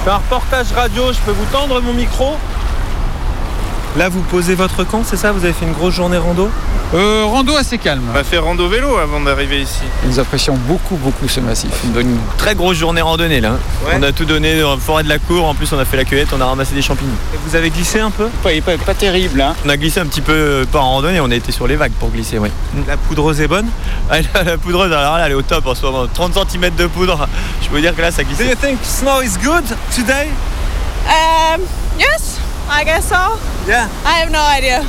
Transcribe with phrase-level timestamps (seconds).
[0.00, 2.34] Je fais un reportage radio, je peux vous tendre mon micro
[3.96, 5.32] Là, vous posez votre camp, c'est ça?
[5.32, 6.48] Vous avez fait une grosse journée rando?
[6.94, 8.02] Euh, rando assez calme.
[8.14, 9.80] On a fait rando vélo avant d'arriver ici.
[10.04, 11.70] Nous apprécions beaucoup, beaucoup ce massif.
[11.84, 13.52] Une bonne, très grosse journée randonnée là.
[13.84, 13.92] Ouais.
[13.98, 15.44] On a tout donné dans la forêt de la cour.
[15.46, 17.10] En plus, on a fait la cueillette, on a ramassé des champignons.
[17.34, 18.28] Et vous avez glissé un peu?
[18.44, 19.54] Pas, pas, pas terrible, hein.
[19.66, 21.76] On a glissé un petit peu, euh, pas en randonnée, on a été sur les
[21.76, 22.48] vagues pour glisser, oui.
[22.86, 23.66] La poudreuse est bonne?
[24.12, 26.04] Ah, la, la poudreuse, alors là, elle est au top en ce moment.
[26.12, 27.28] 30 cm de poudre.
[27.62, 28.38] Je peux vous dire que là, ça glisse.
[28.38, 29.62] Do you think snow is good
[29.94, 30.26] today?
[31.06, 31.60] Um,
[31.96, 33.16] yes, I guess so.
[33.68, 33.88] Yeah.
[34.06, 34.80] I have no idea,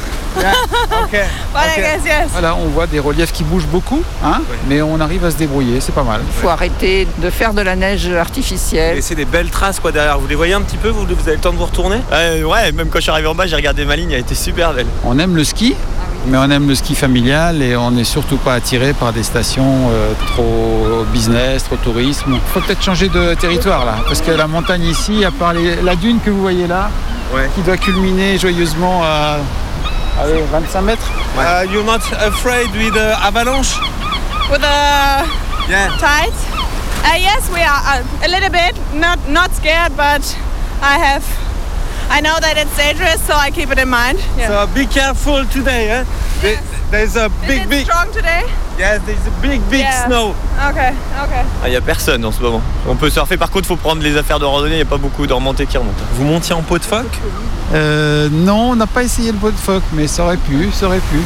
[1.03, 1.11] Ok.
[1.53, 2.29] but I guess yes.
[2.31, 5.81] Voilà, on voit des reliefs qui bougent beaucoup, hein, mais on arrive à se débrouiller,
[5.81, 6.21] c'est pas mal.
[6.25, 8.97] Il faut arrêter de faire de la neige artificielle.
[8.97, 10.19] Et c'est des belles traces quoi derrière.
[10.19, 11.97] Vous les voyez un petit peu vous, vous avez le temps de vous retourner?
[12.11, 14.35] Ouais, ouais, même quand je suis arrivé en bas, j'ai regardé ma ligne, elle était
[14.35, 14.87] super belle.
[15.03, 15.75] On aime le ski,
[16.27, 19.89] mais on aime le ski familial et on n'est surtout pas attiré par des stations
[19.91, 22.33] euh, trop business, trop tourisme.
[22.33, 25.81] Il faut peut-être changer de territoire là, parce que la montagne ici, à part les-
[25.81, 26.89] la dune que vous voyez là,
[27.33, 27.49] Ouais.
[27.55, 29.37] qui doit culminer joyeusement à
[30.21, 31.07] allez, 25 mètres.
[31.37, 33.79] Uh, You're not afraid with the avalanche?
[34.51, 35.87] With the Yeah.
[35.97, 36.33] tide?
[37.03, 38.75] Uh, yes, we are uh, a little bit.
[38.93, 40.21] Not not scared, but
[40.83, 41.23] I have.
[42.13, 44.19] I know that it's dangerous, so I keep it in mind.
[44.37, 44.47] Yeah.
[44.49, 45.89] So be careful today.
[45.89, 46.03] Eh?
[46.41, 46.59] There-
[46.91, 48.43] There's a Is big, it big, strong today?
[48.77, 50.07] yes, there's a big, big Yeah.
[50.07, 50.35] snow.
[50.71, 50.91] Okay,
[51.23, 51.43] okay.
[51.63, 52.61] Ah, il y a personne en ce moment.
[52.85, 54.97] On peut surfer, par contre, faut prendre les affaires de randonnée, il n'y a pas
[54.97, 56.03] beaucoup de remontées qui remontent.
[56.15, 57.17] Vous montiez en pot de phoque?
[57.73, 60.87] Euh, non, on n'a pas essayé le pot de phoque, mais ça aurait pu, ça
[60.87, 61.21] aurait pu.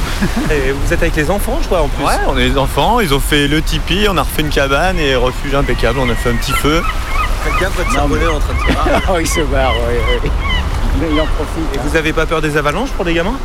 [0.54, 2.06] et vous êtes avec les enfants, je crois, en plus.
[2.06, 5.00] Ouais, on est des enfants, ils ont fait le tipi, on a refait une cabane
[5.00, 6.84] et refuge impeccable, on a fait un petit feu.
[7.44, 9.02] Faites gaffe, votre cerveau est en train de tirer.
[9.12, 10.30] oh, il se barre, oui, oui.
[11.12, 11.76] Il en profite.
[11.76, 13.38] Et vous avez pas peur des avalanches pour des gamins?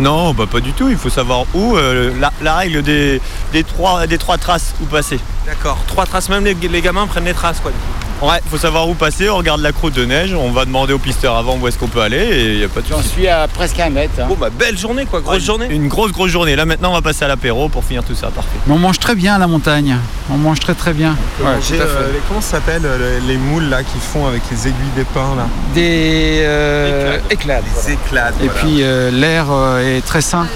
[0.00, 1.76] Non, bah pas du tout, il faut savoir où.
[1.76, 3.20] euh, la, la règle des,
[3.52, 5.18] des, trois, des trois traces où passer.
[5.44, 5.78] D'accord.
[5.88, 7.72] Trois traces, même les, les gamins prennent les traces, quoi.
[8.20, 10.98] Ouais, faut savoir où passer, on regarde la croûte de neige, on va demander au
[10.98, 13.28] pisteur avant où est-ce qu'on peut aller et il n'y a pas de J'en suis
[13.28, 14.14] à presque un mètre.
[14.20, 14.24] hein.
[14.28, 15.20] Bon, bah, belle journée, quoi.
[15.20, 15.68] Grosse Ouais, journée.
[15.70, 16.56] Une grosse, grosse journée.
[16.56, 18.50] Là maintenant, on va passer à l'apéro pour finir tout ça, parfait.
[18.66, 19.96] Mais on mange très bien à la montagne.
[20.32, 21.16] On mange très très bien.
[21.40, 21.92] Ouais, J'ai, tout à fait.
[21.92, 24.90] euh, les- comment ça s'appelle euh, les, les moules là qui font avec les aiguilles
[24.96, 25.46] d'épin là?
[25.74, 27.60] Des euh, éclats.
[27.86, 28.30] Les éclats.
[28.42, 30.48] Et puis euh, l'air euh, est très sain.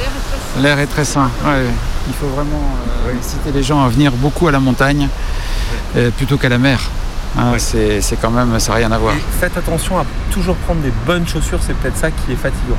[0.60, 1.30] L'air est très sain.
[1.44, 1.62] Ouais.
[2.08, 2.60] Il faut vraiment
[3.06, 5.08] euh, inciter les gens à venir beaucoup à la montagne
[5.96, 6.80] euh, plutôt qu'à la mer.
[7.38, 9.14] Hein, c'est, c'est quand même, ça n'a rien à voir.
[9.40, 12.76] faites attention à toujours prendre des bonnes chaussures, c'est peut-être ça qui est fatigant.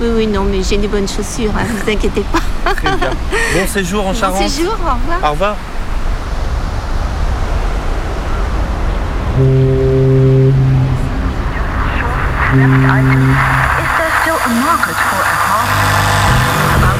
[0.00, 2.72] Oui, oui, non, mais j'ai des bonnes chaussures, hein, vous inquiétez pas.
[2.74, 3.10] Très bien.
[3.54, 4.48] Bon séjour en Bon Charente.
[4.48, 5.18] séjour, au revoir.
[5.24, 5.56] Au revoir.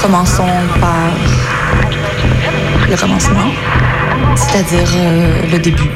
[0.01, 0.47] Commençons
[0.81, 1.11] par
[2.91, 3.51] le commencement,
[4.37, 5.91] c'est-à-dire euh, le début.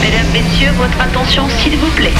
[0.00, 2.12] Mesdames, Messieurs, votre attention s'il vous plaît.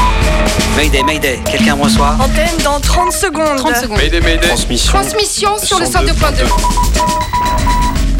[0.77, 3.57] Mayday, Mayday, quelqu'un me reçoit Antenne dans 30 secondes.
[3.57, 3.99] 30 secondes.
[4.43, 4.93] Transmission.
[4.93, 6.45] Transmission sur le 102.2.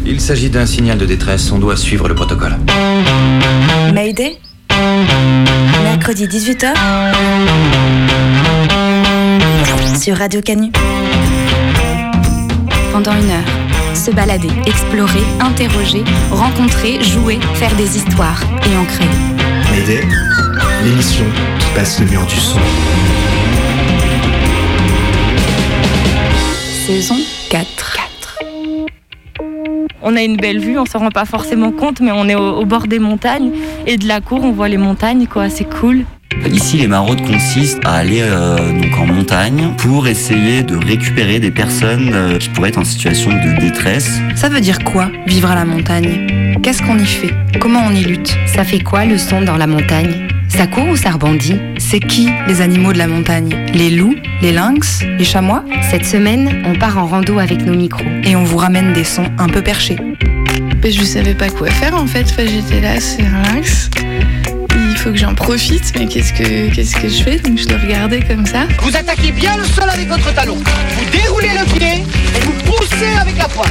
[0.07, 2.57] Il s'agit d'un signal de détresse, on doit suivre le protocole.
[3.93, 4.39] Mayday.
[5.83, 6.73] Mercredi 18h.
[10.01, 10.71] Sur Radio Canu.
[12.93, 13.95] Pendant une heure.
[13.95, 19.09] Se balader, explorer, interroger, rencontrer, jouer, faire des histoires et en créer.
[20.85, 21.25] L'émission
[21.59, 22.59] qui passe le mur du son.
[26.87, 27.17] Saison
[27.51, 27.99] 4.
[30.01, 32.61] On a une belle vue, on s'en rend pas forcément compte, mais on est au,
[32.61, 33.51] au bord des montagnes
[33.87, 35.51] et de la cour, on voit les montagnes, quoi.
[35.51, 36.05] C'est cool.
[36.47, 41.51] Ici, les maraudes consistent à aller euh, donc en montagne pour essayer de récupérer des
[41.51, 44.21] personnes euh, qui pourraient être en situation de détresse.
[44.35, 46.57] Ça veut dire quoi, vivre à la montagne?
[46.63, 47.35] Qu'est-ce qu'on y fait?
[47.61, 48.37] Comment on y lutte?
[48.47, 50.29] Ça fait quoi le son dans la montagne?
[50.49, 51.57] Ça court ou ça rebondit?
[51.79, 53.55] C'est qui les animaux de la montagne?
[53.75, 54.17] Les loups?
[54.43, 55.05] Les lynx?
[55.19, 55.65] Les chamois?
[55.91, 58.09] Cette semaine, on part en rando avec nos micros.
[58.25, 59.97] Et on vous ramène des sons un peu perchés.
[60.83, 62.25] Mais je savais pas quoi faire en fait.
[62.31, 63.91] Enfin, j'étais là, c'est relax.
[64.01, 64.38] Il
[64.99, 67.39] faut que j'en profite, mais qu'est-ce que qu'est-ce que je fais?
[67.39, 68.67] Donc je le regardais comme ça.
[68.83, 70.57] Vous attaquez bien le sol avec votre talon.
[70.57, 72.05] Vous déroulez le pied
[72.37, 73.69] et vous poussez avec la pointe.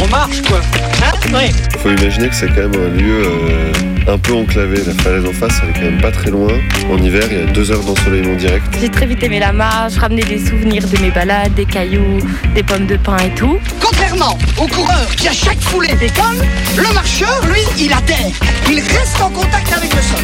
[0.00, 0.60] On marche quoi.
[1.04, 1.12] Hein?
[1.34, 1.52] Oui.
[1.78, 3.72] Faut imaginer que c'est quand même un lieu euh,
[4.08, 4.78] un peu enclavé.
[4.86, 6.48] La falaise en face, elle est quand même pas très loin.
[6.90, 8.64] En hiver, il y a deux heures d'ensoleillement direct.
[8.80, 12.18] J'ai très vite aimé la marche, ramener des souvenirs de mes balades, des cailloux,
[12.54, 13.58] des pommes de pin et tout.
[13.82, 16.46] Contrairement au coureur qui à chaque foulée décolle,
[16.76, 18.32] le marcheur, lui, il adhère.
[18.70, 20.21] Il reste en contact avec le sol.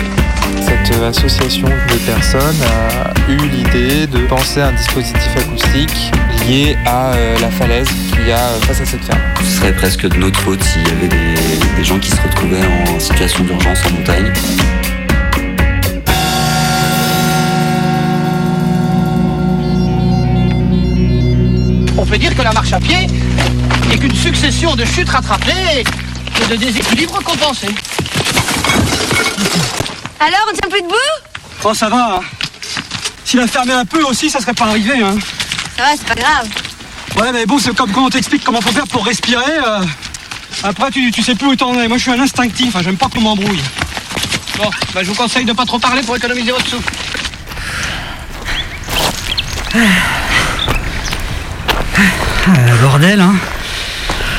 [0.60, 6.12] Cette association de personnes a eu l'idée de penser un dispositif acoustique
[6.46, 9.20] lié à euh, la falaise qu'il y a euh, face à cette ferme.
[9.40, 11.34] Ce serait presque de notre faute s'il y avait des,
[11.76, 14.32] des gens qui se retrouvaient en situation d'urgence en montagne.
[21.98, 23.06] On peut dire que la marche à pied
[23.88, 27.74] n'est qu'une succession de chutes rattrapées et de déséquilibres compensés.
[30.20, 30.94] Alors, on tient plus debout?
[31.64, 32.16] Oh, ça va.
[32.16, 32.20] hein.
[33.24, 35.02] S'il a fermé un peu aussi, ça serait pas arrivé.
[35.02, 35.16] Hein.
[35.76, 36.48] Ça va, c'est pas grave.
[37.16, 39.58] Ouais, mais bon, c'est comme quand on t'explique comment faut faire pour respirer.
[39.66, 39.80] euh,
[40.62, 41.88] Après, tu, tu sais plus où t'en es.
[41.88, 42.74] Moi, je suis un instinctif.
[42.76, 43.62] hein, J'aime pas qu'on m'embrouille.
[44.56, 46.90] Bon, bah, je vous conseille de pas trop parler pour économiser votre souffle.
[52.46, 52.50] Ah,
[52.82, 53.34] bordel, hein.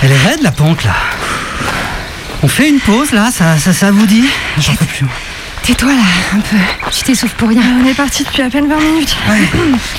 [0.02, 0.96] Elle est raide la pente là.
[2.42, 4.26] On fait une pause là, ça, ça, ça vous dit?
[4.58, 5.06] J'en peux plus.
[5.70, 6.02] Tais-toi là,
[6.34, 6.56] un peu.
[6.92, 7.62] Tu t'essouffles pour rien.
[7.80, 9.16] On est parti depuis à peine 20 minutes.
[9.30, 9.38] Ouais,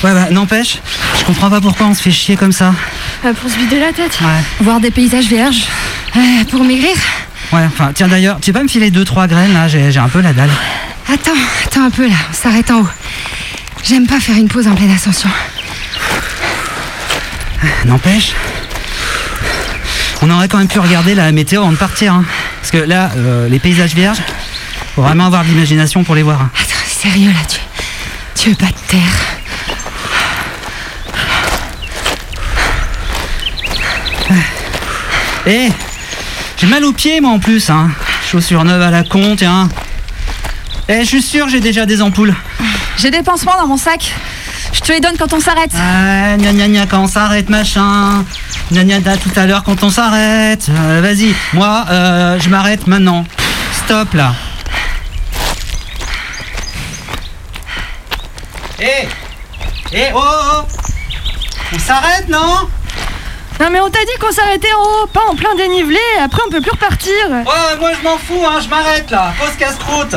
[0.03, 0.79] ouais bah n'empêche,
[1.17, 2.73] je comprends pas pourquoi on se fait chier comme ça.
[3.23, 4.19] Euh, pour se vider la tête.
[4.19, 4.27] Ouais.
[4.59, 5.63] Voir des paysages vierges.
[6.17, 6.19] Euh,
[6.49, 6.91] pour maigrir.
[7.53, 10.01] Ouais, enfin, tiens d'ailleurs, tu peux pas me filer deux trois graines là, j'ai j'ai
[10.01, 10.49] un peu la dalle.
[11.07, 11.31] Attends,
[11.65, 12.89] attends un peu là, on s'arrête en haut.
[13.85, 15.29] J'aime pas faire une pause en pleine ascension.
[17.85, 18.33] N'empêche,
[20.21, 22.13] on aurait quand même pu regarder la météo avant de partir.
[22.13, 22.25] hein.
[22.59, 24.21] Parce que là, euh, les paysages vierges,
[24.95, 26.41] faut vraiment avoir de l'imagination pour les voir.
[26.41, 27.59] Attends, sérieux là, tu,
[28.41, 29.01] tu veux pas te taire
[35.47, 35.69] Eh,
[36.57, 37.69] j'ai mal aux pieds moi en plus.
[37.69, 37.89] Hein.
[38.29, 39.69] Chaussures neuves à la con, tiens.
[40.87, 42.35] Eh, je suis sûr, j'ai déjà des ampoules.
[42.97, 44.13] J'ai des pansements dans mon sac.
[44.73, 45.71] Je te les donne quand on s'arrête.
[45.75, 48.23] Ah, gna gna gna quand on s'arrête, machin.
[48.71, 50.67] Gna gna da tout à l'heure quand on s'arrête.
[50.69, 53.25] Euh, Vas-y, moi, euh, je m'arrête maintenant.
[53.85, 54.33] Stop là.
[58.81, 59.07] Eh
[59.93, 60.77] Eh, oh, oh, oh
[61.73, 62.67] On s'arrête, non?
[63.59, 66.49] Non mais on t'a dit qu'on s'arrêtait en haut, pas en plein dénivelé, après on
[66.49, 67.13] peut plus repartir.
[67.29, 69.33] Ouais, moi je m'en fous, hein, je m'arrête là.
[69.39, 70.15] Pause casse-croûte.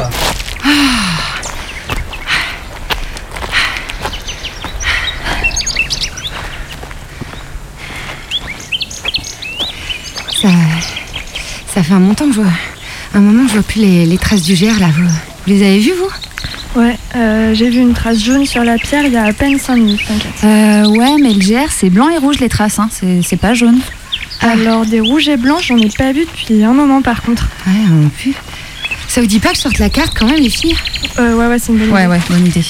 [10.41, 10.49] Ça,
[11.75, 12.51] ça fait un moment que je vois.
[13.15, 14.89] Un moment, je vois plus les, les traces du GR là.
[14.89, 15.11] Vous, vous
[15.47, 16.11] les avez vues, vous?
[16.75, 19.59] Ouais, euh, j'ai vu une trace jaune sur la pierre il y a à peine
[19.59, 20.33] 5 minutes, t'inquiète.
[20.43, 22.89] Euh, ouais, mais le GR, c'est blanc et rouge les traces, hein.
[23.23, 23.79] c'est pas jaune.
[24.41, 27.49] Alors des rouges et blancs, j'en ai pas vu depuis un moment par contre.
[27.67, 28.35] Ouais, non plus.
[29.07, 30.77] Ça vous dit pas que je sorte la carte quand même, les filles?
[31.21, 32.11] Euh, ouais, ouais, c'est une bonne Ouais, idée.
[32.11, 32.65] ouais, bonne idée.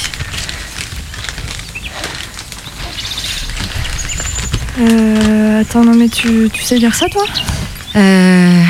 [4.80, 7.24] Euh, attends, non mais tu, tu sais lire ça toi?
[7.96, 8.62] Euh.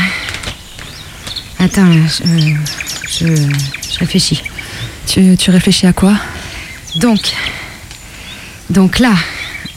[1.59, 2.23] Attends, je,
[3.09, 4.43] je, je réfléchis.
[5.07, 6.15] Tu, tu réfléchis à quoi
[6.97, 7.21] Donc.
[8.71, 9.13] Donc là,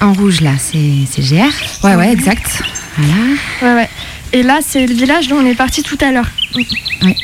[0.01, 1.51] en rouge, là, c'est c'est GR.
[1.83, 2.63] Ouais, ouais, exact.
[2.97, 3.13] Voilà.
[3.61, 3.89] Ouais, ouais.
[4.33, 6.29] Et là, c'est le village dont on est parti tout à l'heure.
[7.03, 7.15] Ouais.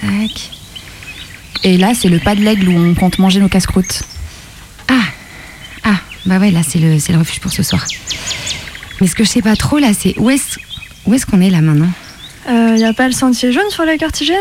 [0.00, 0.50] Tac.
[1.64, 4.02] Et là, c'est le pas de l'aigle où on compte manger nos casse-croûtes.
[4.88, 5.02] Ah
[5.84, 5.96] Ah,
[6.26, 7.84] bah ouais, là, c'est le, c'est le refuge pour ce soir.
[9.00, 10.58] Mais ce que je sais pas trop, là, c'est où est-ce
[11.06, 11.90] où est-ce qu'on est là maintenant?
[12.48, 14.36] Euh, y a pas le sentier jaune sur la carte hygiène?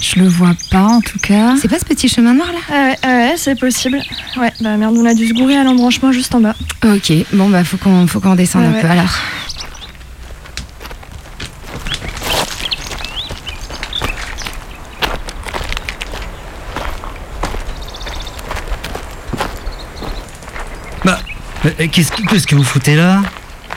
[0.00, 1.54] Je le vois pas en tout cas.
[1.60, 2.72] C'est pas ce petit chemin noir là Ah
[3.08, 4.00] ouais, ouais, c'est possible.
[4.36, 6.54] Ouais, bah merde, on a dû se gourer à l'embranchement juste en bas.
[6.84, 8.80] Ok, bon, bah faut qu'on faut qu'on descende Ouais, un ouais.
[8.80, 9.10] peu alors.
[21.04, 21.18] Bah,
[21.64, 23.22] euh, qu'est-ce que, qu'est-ce que vous foutez là?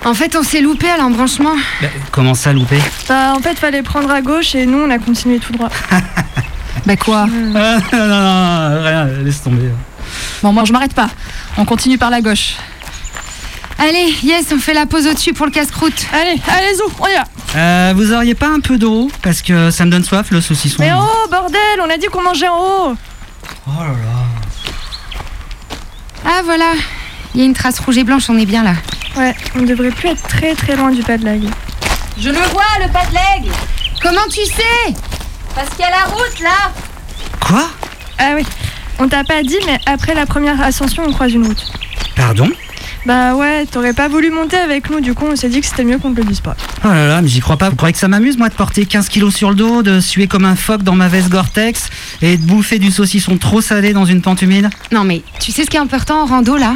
[0.03, 1.53] En fait, on s'est loupé à l'embranchement.
[1.81, 2.77] Bah, Comment ça, loupé?
[3.11, 5.67] Bah en fait, fallait prendre à gauche et nous, on a continué tout droit.
[6.85, 9.69] Bah quoi Ah, non, non, non, rien, laisse tomber.
[10.41, 11.09] Bon, moi je m'arrête pas.
[11.57, 12.55] On continue par la gauche.
[13.77, 16.05] Allez, yes, on fait la pause au-dessus pour le casse-croûte.
[16.13, 17.25] Allez, allez, zou, on y va.
[17.57, 20.77] Euh, vous auriez pas un peu d'eau Parce que ça me donne soif, le saucisson.
[20.79, 22.95] Mais oh, bordel, on a dit qu'on mangeait en haut.
[23.67, 25.43] Oh là là.
[26.25, 26.71] Ah voilà,
[27.35, 28.75] il y a une trace rouge et blanche, on est bien là.
[29.17, 31.41] Ouais, on devrait plus être très très loin du pas de lag.
[32.17, 33.55] Je le vois, le pas de l'aigle.
[34.01, 34.93] Comment tu sais?
[35.55, 36.71] Parce qu'il y a la route là.
[37.45, 37.67] Quoi?
[38.17, 38.45] Ah oui,
[38.99, 41.71] on t'a pas dit, mais après la première ascension, on croise une route.
[42.15, 42.49] Pardon?
[43.05, 45.83] Bah ouais, t'aurais pas voulu monter avec nous, du coup, on s'est dit que c'était
[45.83, 46.55] mieux qu'on te le dise pas.
[46.85, 47.69] Oh là là, mais j'y crois pas.
[47.69, 50.27] Vous croyez que ça m'amuse, moi, de porter 15 kilos sur le dos, de suer
[50.27, 51.89] comme un phoque dans ma veste Gore-Tex
[52.21, 54.69] et de bouffer du saucisson trop salé dans une pente humide?
[54.91, 56.75] Non mais tu sais ce qui est important en rando là?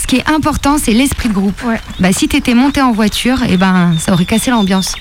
[0.00, 1.62] Ce qui est important, c'est l'esprit de groupe.
[1.62, 1.78] Ouais.
[2.00, 4.94] Bah si t'étais monté en voiture, eh ben ça aurait cassé l'ambiance.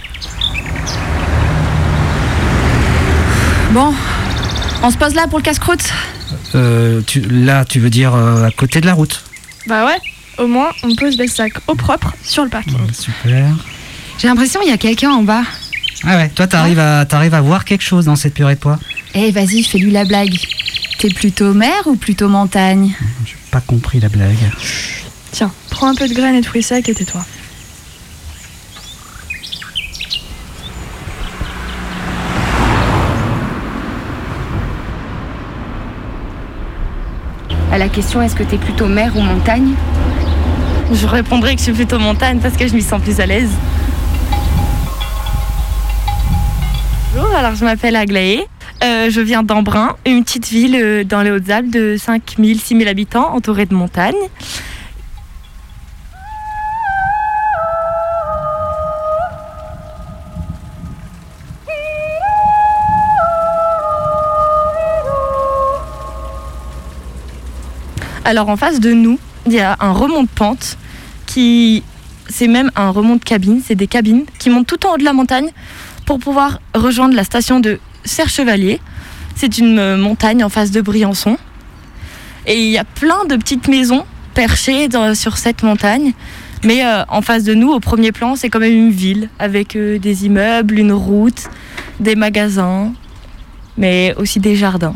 [3.71, 3.93] Bon,
[4.83, 5.93] on se pose là pour le casse-croûte
[6.55, 9.23] Euh, tu, là, tu veux dire euh, à côté de la route
[9.67, 9.97] Bah ouais,
[10.37, 12.77] au moins on pose les sacs au propre sur le parking.
[12.91, 13.45] Super.
[14.17, 15.43] J'ai l'impression qu'il y a quelqu'un en bas.
[16.03, 18.79] Ah ouais, toi t'arrives à, t'arrives à voir quelque chose dans cette purée de pois
[19.15, 20.35] Eh, vas-y, fais-lui la blague.
[20.97, 22.93] T'es plutôt mer ou plutôt montagne?
[23.49, 24.51] Pas compris la blague.
[25.31, 27.25] Tiens, prends un peu de graines et de fruits secs et tais-toi.
[37.71, 39.73] À la question est-ce que t'es plutôt mer ou montagne?
[40.91, 43.51] Je répondrai que je suis plutôt montagne parce que je m'y sens plus à l'aise.
[47.13, 48.47] Bonjour, alors je m'appelle Aglaé.
[48.81, 53.33] Euh, je viens d'Embrun, une petite ville euh, dans les Hautes-Alpes de 5000, 6000 habitants
[53.35, 54.15] entourée de montagnes.
[68.23, 70.77] Alors en face de nous, il y a un remont de pente
[71.25, 71.83] qui
[72.29, 75.03] c'est même un remont de cabine, c'est des cabines qui montent tout en haut de
[75.03, 75.49] la montagne
[76.05, 78.81] pour pouvoir rejoindre la station de Serre-Chevalier.
[79.35, 81.37] C'est une euh, montagne en face de Briançon.
[82.45, 86.13] Et il y a plein de petites maisons perchées sur cette montagne.
[86.63, 89.75] Mais euh, en face de nous, au premier plan, c'est quand même une ville avec
[89.75, 91.43] euh, des immeubles, une route,
[91.99, 92.91] des magasins,
[93.77, 94.95] mais aussi des jardins.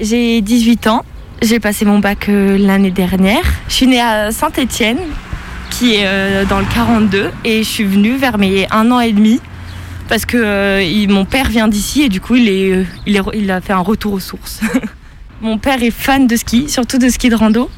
[0.00, 1.04] J'ai 18 ans.
[1.40, 3.44] J'ai passé mon bac euh, l'année dernière.
[3.68, 4.98] Je suis née à Saint-Étienne,
[5.70, 9.12] qui est euh, dans le 42, et je suis venue vers mes un an et
[9.12, 9.40] demi
[10.08, 13.72] parce que euh, mon père vient d'ici et du coup il, est, il, a fait
[13.72, 14.60] un retour aux sources.
[15.40, 17.70] mon père est fan de ski, surtout de ski de rando.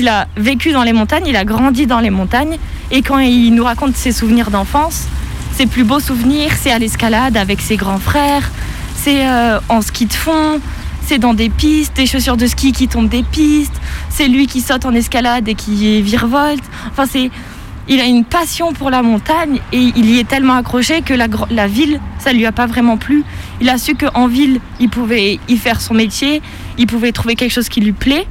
[0.00, 2.58] Il a vécu dans les montagnes, il a grandi dans les montagnes
[2.90, 5.04] et quand il nous raconte ses souvenirs d'enfance,
[5.52, 8.50] ses plus beaux souvenirs, c'est à l'escalade avec ses grands frères,
[8.96, 9.24] c'est
[9.68, 10.60] en ski de fond,
[11.06, 13.74] c'est dans des pistes, des chaussures de ski qui tombent des pistes,
[14.10, 16.64] c'est lui qui saute en escalade et qui virevolte.
[16.90, 17.30] Enfin, c'est,
[17.88, 21.28] il a une passion pour la montagne et il y est tellement accroché que la,
[21.50, 23.22] la ville, ça lui a pas vraiment plu.
[23.60, 26.42] Il a su qu'en ville, il pouvait y faire son métier,
[26.76, 28.26] il pouvait trouver quelque chose qui lui plaît,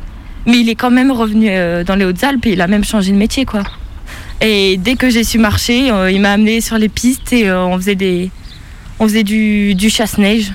[0.46, 3.12] mais il est quand même revenu euh, dans les Hautes-Alpes et il a même changé
[3.12, 3.63] de métier, quoi.
[4.41, 7.65] Et dès que j'ai su marcher, euh, il m'a amené sur les pistes et euh,
[7.65, 8.32] on faisait des,
[9.00, 10.51] on faisait du, du chasse-neige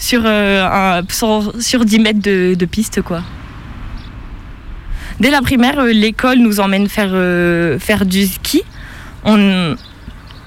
[0.00, 3.22] sur, euh, sur, sur 10 mètres de, de piste, quoi.
[5.20, 8.62] Dès la primaire, euh, l'école nous emmène faire, euh, faire du ski.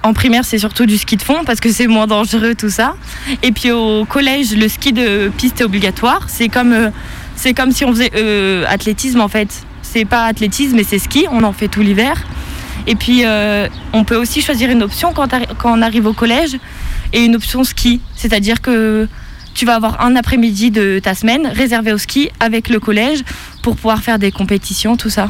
[0.05, 2.95] En primaire, c'est surtout du ski de fond parce que c'est moins dangereux, tout ça.
[3.41, 6.25] Et puis au collège, le ski de piste est obligatoire.
[6.27, 6.91] C'est comme,
[7.55, 8.11] comme si on faisait
[8.65, 9.47] athlétisme en fait.
[9.81, 11.25] C'est pas athlétisme, mais c'est ski.
[11.31, 12.21] On en fait tout l'hiver.
[12.85, 13.23] Et puis,
[13.93, 15.29] on peut aussi choisir une option quand
[15.63, 16.57] on arrive au collège
[17.13, 18.01] et une option ski.
[18.13, 19.07] C'est-à-dire que
[19.53, 23.19] tu vas avoir un après-midi de ta semaine réservé au ski avec le collège
[23.61, 25.29] pour pouvoir faire des compétitions, tout ça.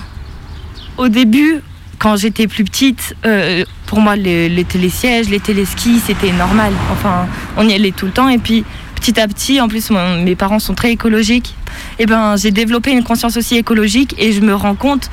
[0.98, 1.62] Au début,
[2.00, 6.74] quand j'étais plus petite, euh, pour moi, les, les télésièges, les téléskis, c'était normal.
[6.92, 7.27] Enfin,
[7.58, 8.30] on y allait tout le temps.
[8.30, 8.63] Et puis,
[8.96, 11.56] petit à petit, en plus, mes parents sont très écologiques.
[12.00, 15.10] Et ben, j'ai développé une conscience aussi écologique et je me rends compte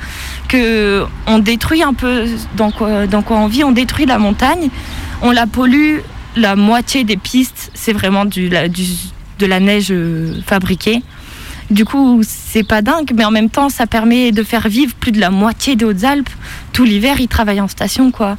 [0.47, 2.25] que on détruit un peu
[2.55, 2.71] dans
[3.09, 3.63] dans quoi on vit.
[3.63, 4.69] On détruit la montagne,
[5.21, 5.99] on la pollue.
[6.37, 11.03] La moitié des pistes, c'est vraiment de la neige euh, fabriquée.
[11.69, 15.11] Du coup, c'est pas dingue, mais en même temps, ça permet de faire vivre plus
[15.11, 16.29] de la moitié des Hautes-Alpes.
[16.73, 18.37] Tout l'hiver, ils travaillent en station, quoi.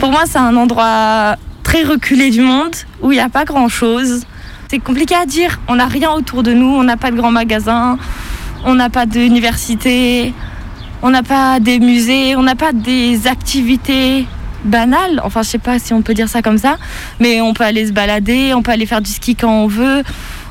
[0.00, 4.26] Pour moi, c'est un endroit très reculé du monde où il n'y a pas grand-chose.
[4.68, 5.60] C'est compliqué à dire.
[5.68, 6.66] On n'a rien autour de nous.
[6.66, 7.98] On n'a pas de grands magasins.
[8.64, 10.32] On n'a pas d'université.
[11.02, 12.36] On n'a pas des musées.
[12.36, 14.26] On n'a pas des activités
[14.64, 15.20] banales.
[15.22, 16.76] Enfin, je sais pas si on peut dire ça comme ça.
[17.20, 18.54] Mais on peut aller se balader.
[18.54, 20.02] On peut aller faire du ski quand on veut.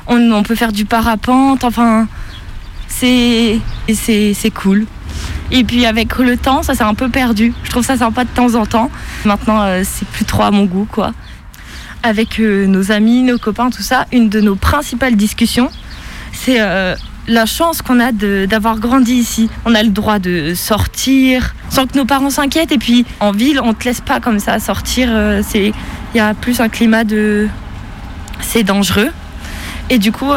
[0.06, 1.64] On, peut faire du parapente.
[1.64, 2.06] Enfin,
[2.88, 3.58] c'est
[3.92, 4.86] c'est c'est cool.
[5.50, 7.52] Et puis avec le temps, ça s'est un peu perdu.
[7.64, 8.90] Je trouve ça sympa de temps en temps.
[9.24, 11.12] Maintenant, euh, c'est plus trop à mon goût, quoi.
[12.04, 15.70] Avec euh, nos amis, nos copains, tout ça, une de nos principales discussions,
[16.32, 16.94] c'est euh,
[17.28, 19.48] la chance qu'on a d'avoir grandi ici.
[19.64, 22.72] On a le droit de sortir sans que nos parents s'inquiètent.
[22.72, 25.08] Et puis en ville, on te laisse pas comme ça sortir.
[25.10, 25.72] euh, il
[26.14, 27.48] y a plus un climat de
[28.42, 29.08] c'est dangereux.
[29.88, 30.30] Et du coup,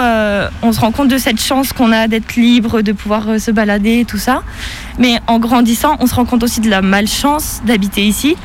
[0.61, 4.03] on se rend compte de cette chance qu'on a d'être libre, de pouvoir se balader,
[4.05, 4.43] tout ça.
[4.99, 8.35] Mais en grandissant, on se rend compte aussi de la malchance d'habiter ici.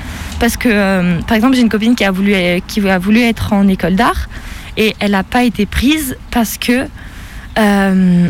[0.43, 2.35] Parce que, euh, par exemple, j'ai une copine qui a, voulu,
[2.67, 4.29] qui a voulu être en école d'art.
[4.77, 6.89] Et elle n'a pas été prise parce que
[7.61, 8.29] euh,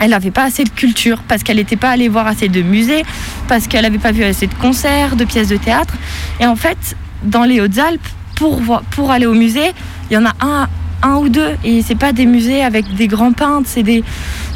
[0.00, 3.04] elle n'avait pas assez de culture, parce qu'elle n'était pas allée voir assez de musées,
[3.46, 5.94] parce qu'elle n'avait pas vu assez de concerts, de pièces de théâtre.
[6.40, 9.70] Et en fait, dans les Hautes-Alpes, pour, pour aller au musée,
[10.10, 10.66] il y en a un,
[11.02, 11.50] un ou deux.
[11.64, 14.04] Et c'est pas des musées avec des grands peintres, c'est des,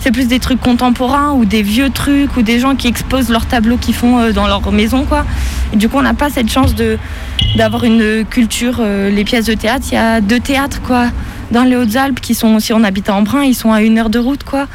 [0.00, 3.46] c'est plus des trucs contemporains ou des vieux trucs ou des gens qui exposent leurs
[3.46, 5.24] tableaux qu'ils font euh, dans leur maison, quoi.
[5.72, 6.74] Et du coup, on n'a pas cette chance
[7.56, 8.78] d'avoir une culture.
[8.80, 11.06] euh, les pièces de théâtre, il y a deux théâtres, quoi,
[11.50, 14.10] dans les Hautes-Alpes qui sont, si on habite à Embrun, ils sont à une heure
[14.10, 14.66] de route, quoi.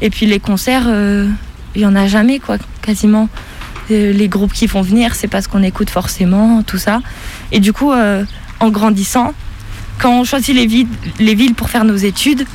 [0.00, 1.28] Et puis les concerts, euh,
[1.74, 3.28] il y en a jamais, quoi, quasiment.
[3.90, 7.00] Euh, les groupes qui font venir, c'est parce qu'on écoute forcément, tout ça.
[7.52, 8.24] Et du coup, euh,
[8.60, 9.32] en grandissant,
[9.98, 10.88] quand on choisit les villes,
[11.18, 12.46] les villes pour faire nos études,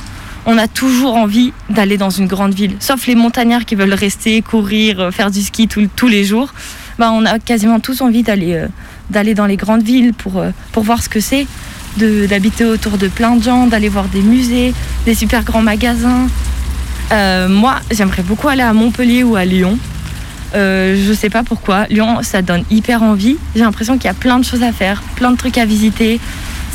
[0.46, 2.76] on a toujours envie d'aller dans une grande ville.
[2.80, 6.52] Sauf les montagnards qui veulent rester, courir, euh, faire du ski tous les jours.
[6.98, 11.02] Bah, on a quasiment tous envie d'aller euh, dans les grandes villes pour, euh, voir
[11.02, 11.46] ce que c'est,
[11.96, 14.74] d'habiter autour de plein de gens, d'aller voir des musées,
[15.06, 16.26] des super grands magasins.
[17.48, 19.78] Moi, j'aimerais beaucoup aller à Montpellier ou à Lyon.
[20.52, 21.86] Je sais pas pourquoi.
[21.86, 23.36] Lyon, ça donne hyper envie.
[23.54, 26.18] J'ai l'impression qu'il y a plein de choses à faire, plein de trucs à visiter.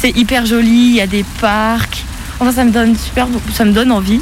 [0.02, 2.06] C'est hyper joli, il y a des parcs.
[2.40, 4.22] Enfin, ça me donne super, ça me donne envie.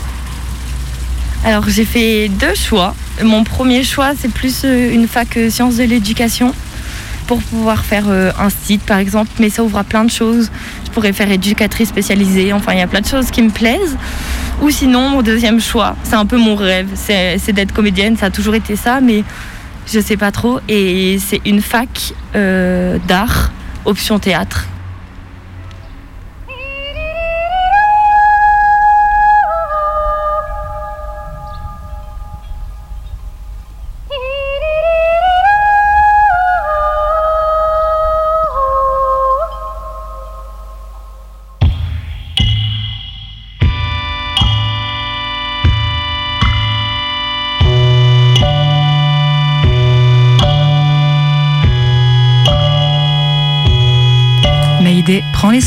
[1.46, 2.96] Alors, j'ai fait deux choix.
[3.24, 6.52] Mon premier choix, c'est plus euh, une fac euh, sciences de l'éducation
[7.28, 9.30] pour pouvoir faire euh, un site, par exemple.
[9.40, 10.50] Mais ça ouvre à plein de choses.
[10.84, 12.54] Je pourrais faire éducatrice spécialisée.
[12.54, 13.98] Enfin, il y a plein de choses qui me plaisent.
[14.64, 18.18] Ou sinon, mon deuxième choix, c'est un peu mon rêve, c'est d'être comédienne.
[18.18, 19.24] Ça a toujours été ça, mais
[19.86, 20.60] je sais pas trop.
[20.68, 23.52] Et c'est une fac d'art,
[23.86, 24.66] option théâtre.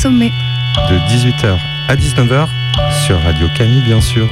[0.00, 0.32] Sommets.
[0.88, 1.58] De 18h
[1.88, 2.48] à 19h
[3.04, 4.30] sur Radio Camille, bien sûr.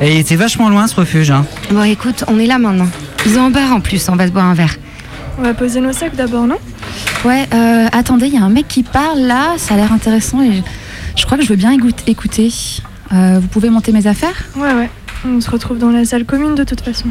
[0.00, 1.30] Et il était vachement loin ce refuge.
[1.30, 1.44] Hein.
[1.70, 2.88] Bon, écoute, on est là maintenant.
[3.26, 4.76] Ils ont un bar en plus, on va se boire un verre.
[5.38, 6.56] On va poser nos sacs d'abord, non?
[7.24, 10.42] Ouais, euh, attendez, il y a un mec qui parle là, ça a l'air intéressant
[10.42, 10.62] et je,
[11.16, 11.72] je crois que je veux bien
[12.06, 12.50] écouter.
[13.12, 14.46] Euh, vous pouvez monter mes affaires?
[14.56, 14.88] Ouais, ouais.
[15.26, 17.08] On se retrouve dans la salle commune de toute façon.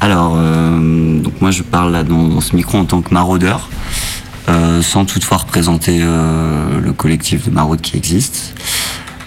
[0.00, 3.68] Alors, euh, donc moi je parle là dans, dans ce micro en tant que maraudeur,
[3.72, 3.77] euh,
[4.82, 8.54] sans toutefois représenter euh, le collectif de maraudes qui existe.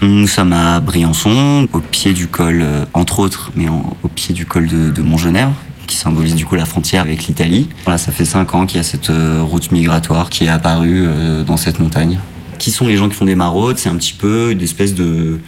[0.02, 4.46] Nous sommes à Briançon, au pied du col, euh, entre autres, mais au pied du
[4.46, 5.52] col de, de Montgenèvre,
[5.86, 7.68] qui symbolise du coup la frontière avec l'Italie.
[7.84, 11.04] Voilà, ça fait cinq ans qu'il y a cette euh, route migratoire qui est apparue
[11.06, 12.18] euh, dans cette montagne.
[12.58, 13.78] Qui sont les gens qui font des maraudes?
[13.78, 15.38] C'est un petit peu une espèce de,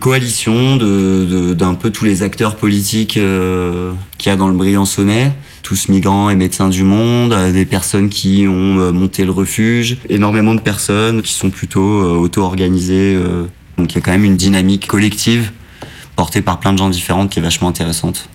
[0.00, 4.54] coalition de- de- d'un peu tous les acteurs politiques euh, qu'il y a dans le
[4.54, 5.32] Briançonnais,
[5.68, 9.98] tous migrants et médecins du monde, euh, des personnes qui ont euh, monté le refuge,
[10.08, 13.18] énormément de personnes qui sont plutôt euh, auto-organisées.
[13.76, 15.52] donc il y a quand même une dynamique collective
[16.16, 18.30] portée par plein de gens différents qui est vachement intéressante.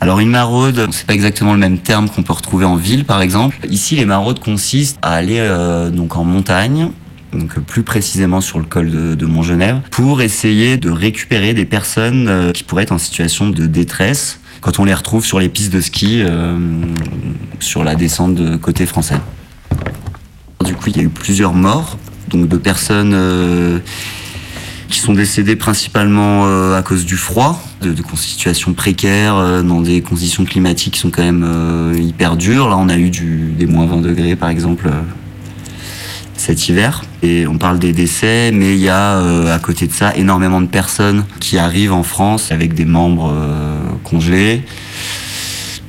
[0.00, 3.22] Alors une maraude, c'est pas exactement le même terme qu'on peut retrouver en ville par
[3.22, 3.58] exemple.
[3.68, 5.44] Ici les maraudes consistent à aller
[5.92, 6.90] donc en montagne,
[7.32, 12.52] donc plus précisément sur le col de, de Mont-Genève, pour essayer de récupérer des personnes
[12.54, 15.80] qui pourraient être en situation de détresse quand on les retrouve sur les pistes de
[15.80, 16.58] ski euh,
[17.60, 19.20] sur la descente de côté français.
[20.64, 23.78] Du coup, il y a eu plusieurs morts, donc de personnes euh,
[24.88, 29.80] qui sont décédées principalement euh, à cause du froid, de, de situations précaires, euh, dans
[29.80, 32.68] des conditions climatiques qui sont quand même hyper dures.
[32.68, 34.90] Là, on a eu des moins 20 degrés, par exemple,
[36.36, 37.02] cet hiver.
[37.22, 40.60] Et on parle des décès, mais il y a euh, à côté de ça énormément
[40.60, 44.62] de personnes qui arrivent en France avec des membres euh, congelés.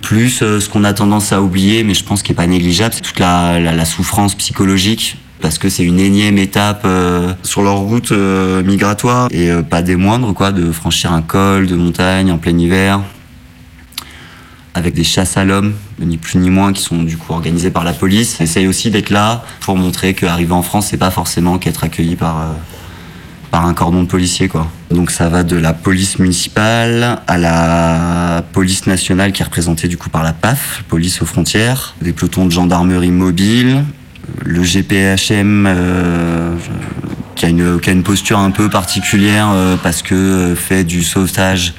[0.02, 2.94] Plus euh, ce qu'on a tendance à oublier, mais je pense qu'il n'est pas négligeable,
[2.94, 5.18] c'est toute la, la- la souffrance psychologique.
[5.40, 10.34] Parce que c'est une énième étape euh, sur leur route migratoire et pas des moindres,
[10.34, 13.02] quoi, de franchir un col de montagne en plein hiver,
[14.74, 17.84] avec des chasses à l'homme, ni plus ni moins, qui sont du coup organisées par
[17.84, 18.38] la police.
[18.40, 22.16] On essaye aussi d'être là pour montrer qu'arriver en France, c'est pas forcément qu'être accueilli
[22.16, 22.54] par, euh,
[23.52, 24.68] par un cordon de policiers, quoi.
[24.92, 29.98] Donc ça va de la police municipale à la police nationale qui est représentée du
[29.98, 33.84] coup par la PAF, police aux frontières, des pelotons de gendarmerie mobile,
[34.46, 36.56] le GPHM euh,
[37.36, 41.04] qui, a une, qui a une posture un peu particulière euh, parce que fait du
[41.04, 41.74] sauvetage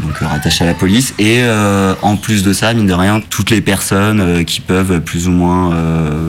[0.00, 3.20] donc euh, rattaché à la police et euh, en plus de ça mine de rien
[3.20, 5.70] toutes les personnes euh, qui peuvent plus ou moins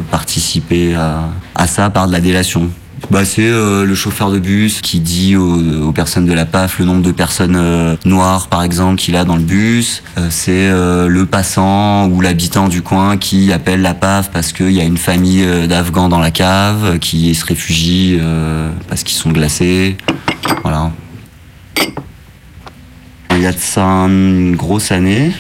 [0.10, 2.70] participer à, ça par de la délation
[3.10, 7.02] bah, c'est le chauffeur de bus qui dit aux, personnes de la PAF le nombre
[7.02, 10.04] de personnes noires par exemple qu'il a dans le bus.
[10.30, 14.84] C'est le passant ou l'habitant du coin qui appelle la PAF parce qu'il y a
[14.84, 19.98] une famille d'Afghans dans la cave qui se réfugient euh, parce qu'ils sont glacés.
[20.64, 20.92] Voilà.
[23.36, 25.32] Il y a de ça une grosse année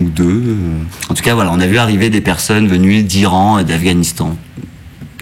[0.00, 0.42] ou deux.
[0.48, 0.78] euh.
[1.08, 4.36] En tout cas, voilà, on a vu arriver des personnes venues d'Iran et d'Afghanistan,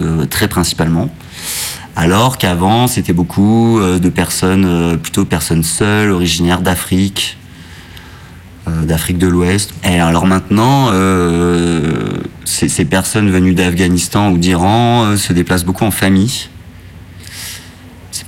[0.01, 1.11] euh, très principalement.
[1.97, 7.37] Alors qu'avant, c'était beaucoup euh, de personnes, plutôt personnes seules, originaires d'Afrique,
[8.67, 9.75] d'Afrique de l'Ouest.
[9.85, 10.93] Et alors maintenant,
[12.45, 16.49] ces, personnes venues d'Afghanistan ou d'Iran se déplacent beaucoup en famille.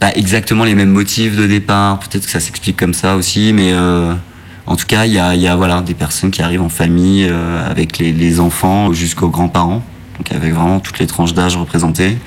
[0.02, 2.00] Pas exactement les mêmes motifs de départ.
[2.00, 4.12] Peut-être que ça s'explique comme ça aussi, mais euh,
[4.66, 7.28] en tout cas, il y a, y a, voilà des personnes qui arrivent en famille
[7.30, 9.80] euh, avec les, les enfants jusqu'aux grands-parents.
[10.18, 12.18] Donc avec vraiment toutes les tranches d'âge représentées,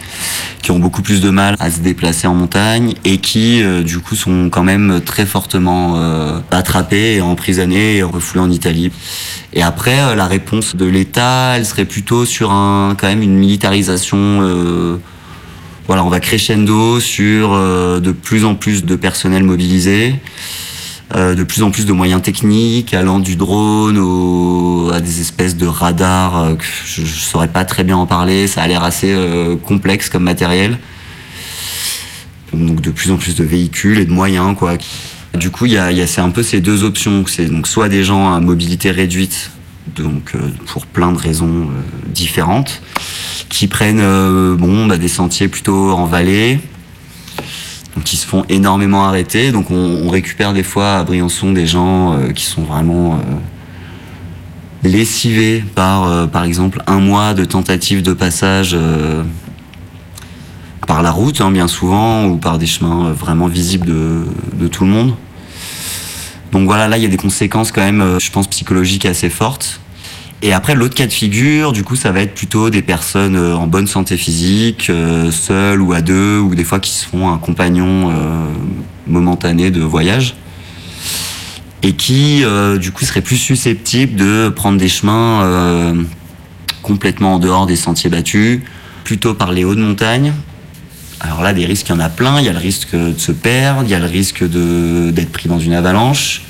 [0.61, 3.99] qui ont beaucoup plus de mal à se déplacer en montagne et qui euh, du
[3.99, 8.89] coup sont quand même très fortement euh, attrapés et emprisonnés et refoulés en Italie.
[9.51, 13.35] Et après, euh, la réponse de l'État, elle serait plutôt sur un quand même une
[13.35, 14.97] militarisation.
[15.87, 20.15] Voilà, on va crescendo sur euh, de plus en plus de personnel mobilisé.
[21.15, 25.67] Euh, de plus en plus de moyens techniques, allant du drone à des espèces de
[25.67, 28.47] radars euh, je, je saurais pas très bien en parler.
[28.47, 29.15] Ça a l'air assez
[29.63, 30.79] complexe comme matériel.
[32.53, 34.73] Donc de plus en plus de véhicules et de moyens, quoi.
[35.37, 37.23] Du coup, il y a, y a- c'est un peu ces deux options.
[37.27, 39.51] C'est donc soit des gens à mobilité réduite,
[39.87, 42.81] donc euh, pour plein de raisons euh, différentes,
[43.49, 46.59] qui prennent euh, bon, bah, des sentiers plutôt en vallée,
[47.95, 49.51] donc qui se font énormément arrêter.
[49.51, 53.19] Donc on, récupère des fois à Briançon des gens qui sont vraiment
[54.83, 58.77] lessivés par, par exemple, un mois de tentative de passage
[60.87, 64.91] par la route, hein, bien souvent, ou par des chemins vraiment visibles de tout le
[64.91, 65.15] monde.
[66.55, 69.29] Donc voilà, là, il y a des conséquences quand même, euh, je pense, psychologiques assez
[69.29, 69.81] fortes.
[70.41, 73.57] Et après, l'autre cas de figure, du coup, ça va être plutôt des personnes euh,
[73.57, 77.29] en bonne santé physique, euh, seules ou à deux, ou des fois qui se font
[77.29, 78.09] un compagnon
[79.05, 80.37] momentané de voyage.
[81.83, 82.45] Et qui,
[82.79, 85.93] du coup, seraient plus susceptibles de prendre des chemins
[86.81, 88.61] complètement en dehors des sentiers battus,
[89.03, 90.31] plutôt par les hautes montagnes.
[91.19, 92.39] Alors là, des risques, il y en a plein.
[92.39, 95.31] Il y a le risque de se perdre, il y a le risque de- d'être
[95.31, 96.41] pris dans une avalanche.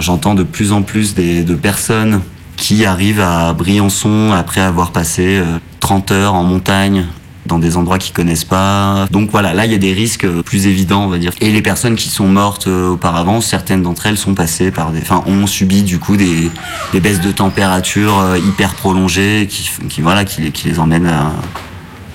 [0.00, 2.20] J'entends de plus en plus des- de personnes
[2.56, 7.04] qui arrivent à Briançon après avoir passé euh, 30 heures en montagne
[7.46, 9.06] dans des endroits qu'ils connaissent pas.
[9.10, 11.32] Donc voilà, là il y a des risques euh, plus évidents, on va dire.
[11.42, 15.22] Et les personnes qui sont mortes euh, auparavant, certaines d'entre elles sont passées par enfin
[15.26, 16.50] ont subi du coup des,
[16.92, 21.32] des baisses de température euh, hyper prolongées qui, voilà qui les emmènent à,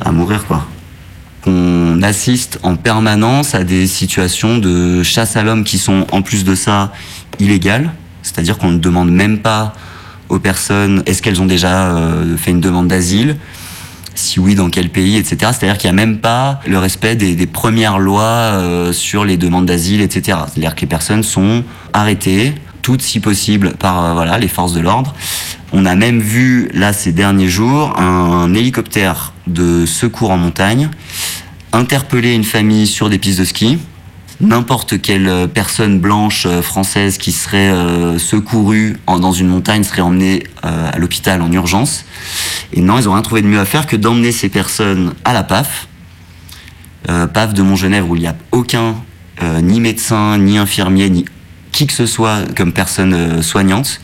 [0.03, 0.65] à mourir quoi.
[1.45, 6.43] On assiste en permanence à des situations de chasse à l'homme qui sont en plus
[6.43, 6.91] de ça
[7.39, 9.73] illégales, c'est-à-dire qu'on ne demande même pas
[10.29, 13.37] aux personnes est-ce qu'elles ont déjà euh, fait une demande d'asile
[14.19, 15.51] si oui, dans quel pays, etc.
[15.57, 19.37] C'est-à-dire qu'il n'y a même pas le respect des, des premières lois euh, sur les
[19.37, 20.39] demandes d'asile, etc.
[20.47, 24.81] C'est-à-dire que les personnes sont arrêtées, toutes si possible, par euh, voilà, les forces de
[24.81, 25.15] l'ordre.
[25.71, 30.89] On a même vu, là, ces derniers jours, un, hélicoptère de secours en montagne
[31.71, 33.77] interpeller une famille sur des pistes de ski.
[34.41, 40.43] N'importe quelle personne blanche euh, française qui serait euh, secourue dans une montagne serait emmenée
[40.63, 42.05] euh, à l'hôpital en urgence.
[42.71, 45.33] Et non, ils n'ont rien trouvé de mieux à faire que d'emmener ces personnes à
[45.33, 45.87] la PAF,
[47.09, 48.95] euh, PAF de Montgenèvre où il n'y a aucun
[49.43, 51.25] euh, ni médecin, ni infirmier, ni
[51.73, 53.99] qui que ce soit comme personne euh, soignante.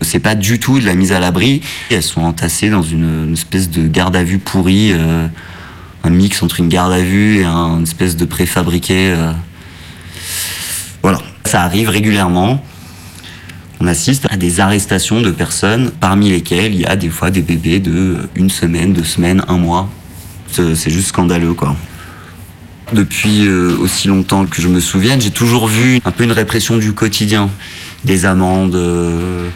[0.00, 1.62] C'est pas du tout de la mise à l'abri.
[1.90, 5.28] Elles sont entassées dans une, espèce de garde à vue pourrie, euh,
[6.02, 9.12] un mix entre une garde à vue et un- une espèce de préfabriqué.
[9.16, 9.30] euh.
[11.52, 12.64] Ça arrive régulièrement.
[13.78, 17.42] On assiste à des arrestations de personnes parmi lesquelles il y a des fois des
[17.42, 19.86] bébés de une semaine, deux semaines, un mois.
[20.50, 21.76] C'est c'est juste scandaleux, quoi.
[22.94, 26.78] Depuis euh, aussi longtemps que je me souvienne, j'ai toujours vu un peu une répression
[26.78, 27.50] du quotidien,
[28.02, 29.50] des amendes euh,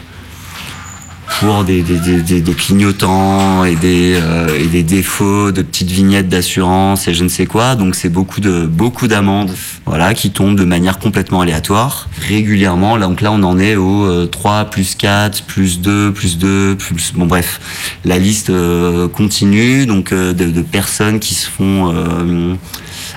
[1.39, 6.29] pour des, des, des, des- clignotants et des, euh, et des défauts de petites vignettes
[6.29, 7.75] d'assurance et je ne sais quoi.
[7.75, 9.51] Donc c'est beaucoup de beaucoup d'amendes,
[9.85, 12.97] voilà, qui tombent de manière complètement aléatoire, régulièrement.
[12.97, 17.13] Donc là, on en est au euh, 3 plus 4 plus 2 plus 2 plus
[17.13, 17.59] bon bref,
[18.03, 19.85] la liste euh, continue.
[19.85, 22.55] Donc euh, de, de personnes qui se font euh,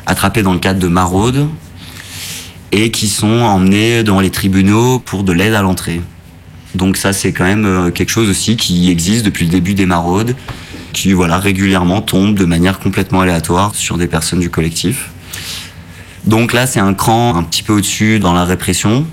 [0.07, 1.47] attrapées dans le cadre de maraudes
[2.73, 6.01] et qui sont emmenées dans les tribunaux pour de l'aide à l'entrée.
[6.75, 9.87] Donc ça, c'est quand même euh, quelque chose aussi qui existe depuis le début des
[9.87, 10.37] maraudes,
[10.93, 15.11] qui voilà régulièrement tombe de manière complètement aléatoire sur des personnes du collectif.
[16.27, 19.07] Donc là, c'est un cran un petit peu au-dessus dans la répression.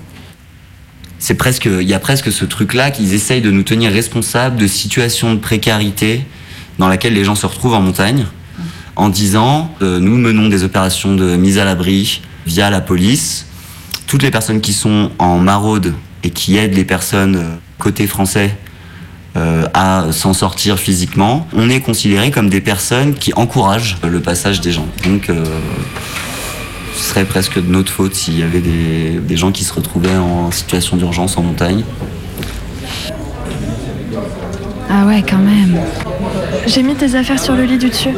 [1.18, 4.66] C'est presque, il y a presque ce truc-là qu'ils essayent de nous tenir responsables de
[4.66, 6.24] situations de précarité
[6.78, 8.26] dans laquelle les gens se retrouvent en montagne,
[8.94, 13.46] en disant euh, nous menons des opérations de mise à l'abri via la police.
[14.06, 18.56] Toutes les personnes qui sont en maraude et qui aident les personnes euh, côté français
[19.36, 24.60] euh, à s'en sortir physiquement, on est considéré comme des personnes qui encouragent le passage
[24.60, 24.86] des gens.
[25.04, 25.44] Donc euh,
[26.96, 30.16] ce serait presque de notre faute s'il y avait des, des gens qui se retrouvaient
[30.16, 31.84] en situation d'urgence en montagne.
[34.90, 35.78] Ah ouais, quand même.
[36.66, 38.10] J'ai mis tes affaires sur le lit du dessus.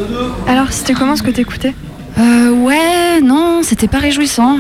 [0.47, 1.75] Alors, c'était comment ce que t'écoutais?
[2.19, 4.59] Euh, ouais, non, c'était pas réjouissant.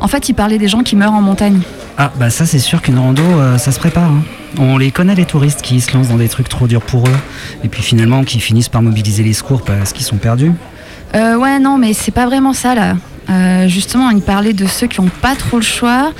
[0.00, 1.60] En fait, il parlait des gens qui meurent en montagne.
[2.00, 4.04] Ah, bah ça, c'est sûr qu'une rando, euh, ça se prépare.
[4.12, 4.22] hein.
[4.58, 7.16] On les connaît, les touristes qui se lancent dans des trucs trop durs pour eux,
[7.64, 10.52] et puis finalement qui finissent par mobiliser les secours parce qu'ils sont perdus.
[11.16, 12.94] Euh, ouais, non, mais c'est pas vraiment ça là.
[13.30, 16.12] Euh, justement, il parlait de ceux qui ont pas trop le choix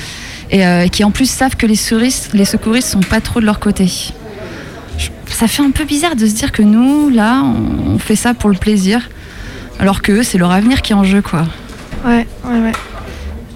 [0.50, 3.46] et euh, qui en plus savent que les secouristes, les secouristes sont pas trop de
[3.46, 3.86] leur côté.
[4.98, 8.16] Je- Ça fait un peu bizarre de se dire que nous, là, on, on fait
[8.16, 9.08] ça pour le plaisir,
[9.78, 11.46] alors que eux, c'est leur avenir qui est en jeu, quoi.
[12.04, 12.72] Ouais, ouais, ouais.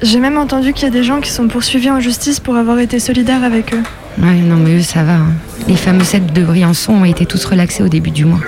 [0.03, 2.79] J'ai même entendu qu'il y a des gens qui sont poursuivis en justice pour avoir
[2.81, 3.83] été solidaires avec eux.
[4.19, 5.15] Ouais, non, mais eux, ça va.
[5.15, 5.33] hein.
[5.69, 8.41] Les fameux cèpes de Briançon ont été tous relaxés au début du mois.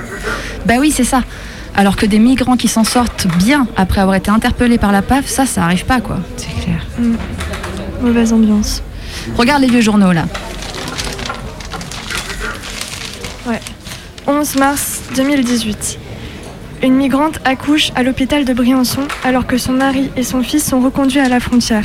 [0.67, 1.23] Bah oui, c'est ça.
[1.77, 5.27] Alors que des migrants qui s'en sortent bien après avoir été interpellés par la PAF,
[5.29, 6.19] ça, ça arrive pas, quoi.
[6.37, 6.85] C'est clair.
[6.99, 7.15] Mm.
[8.03, 8.83] Mauvaise ambiance.
[9.37, 10.25] Regarde les vieux journaux, là.
[13.47, 13.61] Ouais.
[14.27, 15.99] 11 mars 2018.
[16.85, 20.81] Une migrante accouche à l'hôpital de Briançon alors que son mari et son fils sont
[20.81, 21.85] reconduits à la frontière.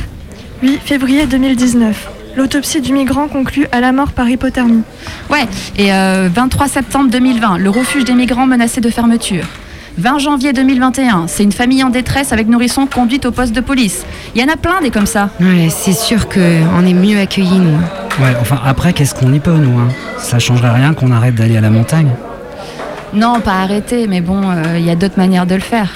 [0.62, 2.10] 8 février 2019.
[2.36, 4.82] L'autopsie du migrant conclut à la mort par hypothermie.
[5.30, 5.46] Ouais,
[5.78, 9.44] et euh, 23 septembre 2020, le refuge des migrants menacé de fermeture.
[9.96, 14.04] 20 janvier 2021, c'est une famille en détresse avec nourrisson conduite au poste de police.
[14.34, 15.30] Il y en a plein des comme ça.
[15.40, 17.78] Ouais, c'est sûr qu'on est mieux accueillis, nous.
[18.22, 19.88] Ouais, enfin après, qu'est-ce qu'on y peut, nous hein?
[20.18, 22.10] Ça changerait rien qu'on arrête d'aller à la montagne.
[23.12, 25.92] Non, pas arrêter, mais bon, euh, il y a d'autres manières de le faire.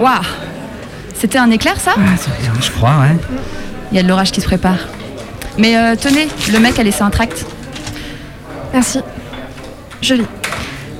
[0.00, 0.22] Waouh
[1.14, 1.92] C'était un éclair, ça?
[2.60, 3.16] Je crois, ouais.
[3.90, 4.78] Il y a de l'orage qui se prépare.
[5.58, 7.46] Mais euh, tenez, le mec a laissé un tract.
[8.72, 9.00] Merci.
[10.02, 10.26] Je lis.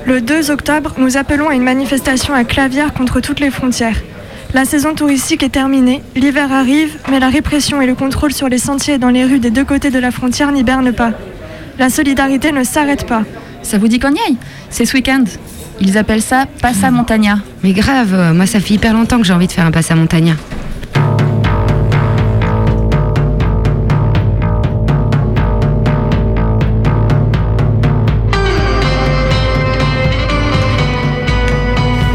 [0.05, 3.97] Le 2 octobre, nous appelons à une manifestation à Clavière contre toutes les frontières.
[4.53, 8.57] La saison touristique est terminée, l'hiver arrive, mais la répression et le contrôle sur les
[8.57, 11.11] sentiers et dans les rues des deux côtés de la frontière n'hibernent pas.
[11.79, 13.23] La solidarité ne s'arrête pas.
[13.65, 14.37] Ça vous dit qu'on y aille
[14.69, 15.23] C'est ce week-end.
[15.81, 17.39] Ils appellent ça Passa Montagna.
[17.63, 19.95] Mais grave, moi, ça fait hyper longtemps que j'ai envie de faire un passe à
[19.95, 20.35] Montagna.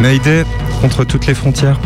[0.01, 0.45] Mayday
[0.81, 1.79] contre toutes les frontières.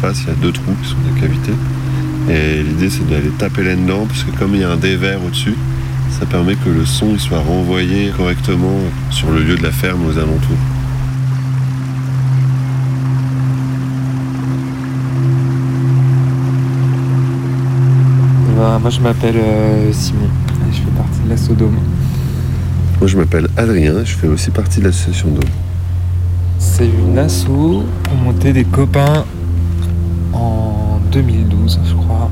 [0.00, 1.52] Face, il y a deux trous qui sont des cavités.
[2.28, 5.54] Et l'idée c'est d'aller taper là-dedans, parce que comme il y a un dévers au-dessus,
[6.18, 8.78] ça permet que le son il soit renvoyé correctement
[9.10, 10.56] sur le lieu de la ferme aux alentours.
[18.56, 20.28] Bah, moi je m'appelle euh, Simon
[20.68, 21.78] et je fais partie de la Sodome.
[22.98, 25.50] Moi je m'appelle Adrien, je fais aussi partie de l'association Dôme.
[26.58, 29.24] C'est une asso qu'on montait des copains
[31.76, 32.30] 2012 je crois.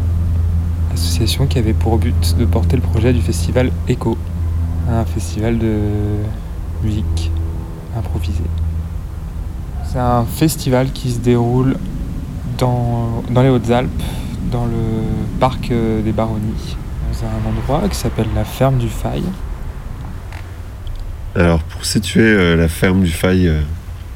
[0.93, 4.17] Association qui avait pour but de porter le projet du festival Echo,
[4.91, 5.77] un festival de
[6.83, 7.31] musique
[7.97, 8.43] improvisée.
[9.85, 11.77] C'est un festival qui se déroule
[12.59, 14.03] dans, dans les Hautes-Alpes,
[14.51, 16.77] dans le parc euh, des Baronnies,
[17.13, 19.25] dans un endroit qui s'appelle la ferme du Faille.
[21.35, 23.61] Alors pour situer euh, la ferme du Faille, euh,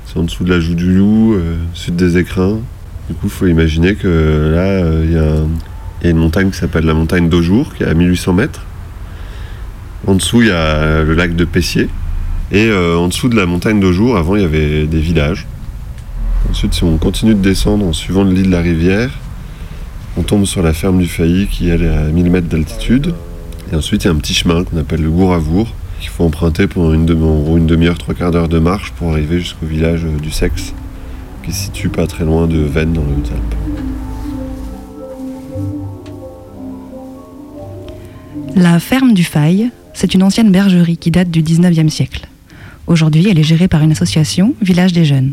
[0.06, 2.58] c'est en dessous de la joue du loup, euh, sud des écrins.
[3.12, 4.08] Du coup, il faut imaginer que
[4.54, 5.04] là, euh,
[6.00, 8.62] il y, a une montagne qui s'appelle la montagne d'Aujour, qui est à 1800 mètres.
[10.06, 11.90] En dessous, il y a le lac de Pessier.
[12.52, 15.46] Et euh, en dessous de la montagne d'Aujour, avant, il y avait des villages.
[16.48, 19.10] Ensuite, si on continue de descendre en suivant le lit de la rivière,
[20.16, 23.12] on tombe sur la ferme du Failly qui est à 1000 mètres d'altitude.
[23.70, 25.68] Et ensuite, il y a un petit chemin qu'on appelle le Gouravour,
[26.00, 30.06] qu'il faut emprunter gros une demi-heure, trois quarts d'heure de marche pour arriver jusqu'au village
[30.06, 30.72] euh, du Sexe,
[31.42, 33.54] qui se situe pas très loin de Vennes dans les Hautes-Alpes.
[38.54, 42.28] La ferme du Faille, c'est une ancienne bergerie qui date du 19e siècle.
[42.86, 45.32] Aujourd'hui, elle est gérée par une association, Village des Jeunes.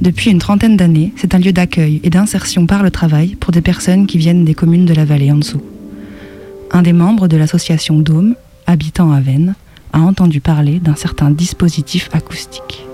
[0.00, 3.60] Depuis une trentaine d'années, c'est un lieu d'accueil et d'insertion par le travail pour des
[3.60, 5.62] personnes qui viennent des communes de la vallée en dessous.
[6.70, 8.34] Un des membres de l'association Dôme,
[8.66, 9.54] habitant à Vennes,
[9.92, 12.87] a entendu parler d'un certain dispositif acoustique.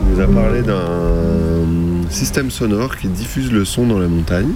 [0.00, 4.52] Il nous a parlé d'un système sonore qui diffuse le son dans la montagne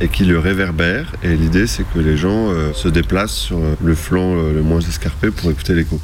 [0.00, 1.14] et qui le réverbère.
[1.22, 4.62] Et l'idée, c'est que les gens euh, se déplacent sur euh, le flanc euh, le
[4.62, 6.00] moins escarpé pour écouter l'écho.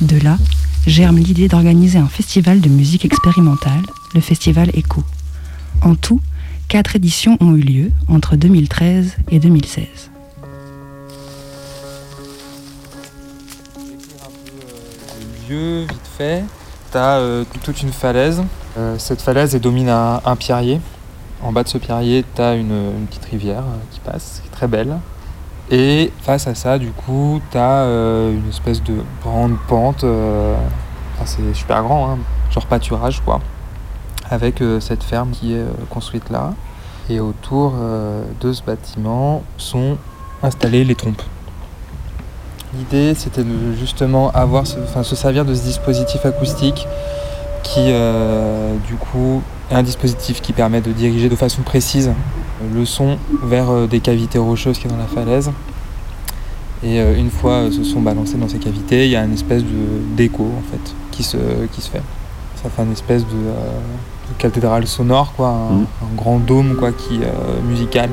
[0.00, 0.38] De là
[0.86, 3.82] germe l'idée d'organiser un festival de musique expérimentale,
[4.14, 5.04] le festival Echo.
[5.82, 6.20] En tout,
[6.68, 10.09] quatre éditions ont eu lieu entre 2013 et 2016.
[15.56, 16.44] Vite fait,
[16.90, 18.42] t'as euh, toute une falaise.
[18.78, 20.80] Euh, cette falaise elle domine un, un pierrier.
[21.42, 24.52] En bas de ce pierrier, t'as une, une petite rivière euh, qui passe, qui est
[24.52, 24.98] très belle.
[25.70, 30.04] Et face à ça, du coup, t'as euh, une espèce de grande pente.
[30.04, 30.56] euh,
[31.24, 32.18] c'est super grand, hein,
[32.50, 33.40] genre pâturage, quoi.
[34.30, 36.52] Avec cette ferme qui est construite là.
[37.08, 37.74] Et autour
[38.40, 39.96] de ce bâtiment sont
[40.40, 41.22] installées les trompes.
[42.76, 46.86] L'idée, c'était de justement avoir, ce- enfin, se servir de ce dispositif acoustique
[47.62, 52.10] qui, euh, du coup, est un dispositif qui permet de diriger de façon précise
[52.74, 55.50] le son vers euh, des cavités rocheuses qui est dans la falaise.
[56.82, 59.62] Et euh, une fois ce son balancé dans ces cavités, il y a une espèce
[59.62, 61.36] de- d'écho en fait qui se,
[61.72, 62.02] qui se fait.
[62.62, 63.78] Ça fait une espèce de, euh,
[64.28, 65.86] de cathédrale sonore, quoi, un, Mhm.
[66.02, 67.20] un grand dôme quoi, qui,
[67.68, 68.10] musical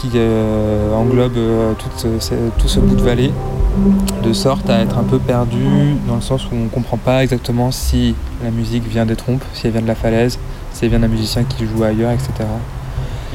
[0.00, 3.30] qui euh, englobe euh, ce- tout ce bout de vallée,
[4.22, 5.64] de sorte à être un peu perdu
[6.08, 9.44] dans le sens où on ne comprend pas exactement si la musique vient des trompes,
[9.54, 10.38] si elle vient de la falaise,
[10.72, 12.30] si elle vient d'un musicien qui joue ailleurs, etc.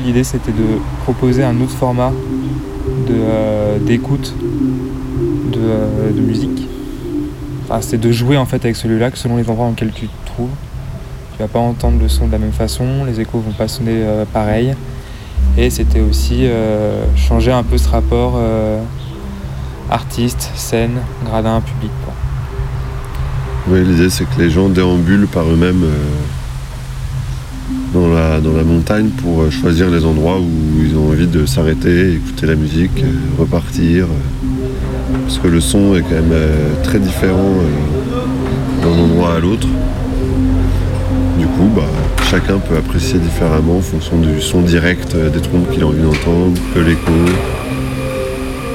[0.04, 2.12] L'idée c'était de proposer un autre format
[3.08, 4.34] de, euh, d'écoute
[5.52, 6.68] de, euh, de musique.
[7.66, 10.08] Enfin, c'est de jouer en fait avec celui-là que selon les endroits dans lesquels tu
[10.08, 10.50] te trouves.
[11.36, 13.94] Tu vas pas entendre le son de la même façon, les échos vont pas sonner
[13.96, 14.74] euh, pareil.
[15.58, 18.82] Et c'était aussi euh, changer un peu ce rapport euh,
[19.90, 21.92] artiste, scène, gradin, public.
[23.68, 26.08] Oui, l'idée c'est que les gens déambulent par eux-mêmes euh,
[27.94, 32.14] dans, la, dans la montagne pour choisir les endroits où ils ont envie de s'arrêter,
[32.14, 33.04] écouter la musique,
[33.38, 34.08] repartir.
[35.26, 36.34] parce que le son est quand même
[36.84, 37.56] très différent
[38.82, 39.68] d'un endroit à l'autre.
[41.52, 41.82] Du coup, bah,
[42.30, 46.02] chacun peut apprécier différemment en fonction du son direct euh, des trompes qu'il a envie
[46.02, 47.12] d'entendre, que l'écho.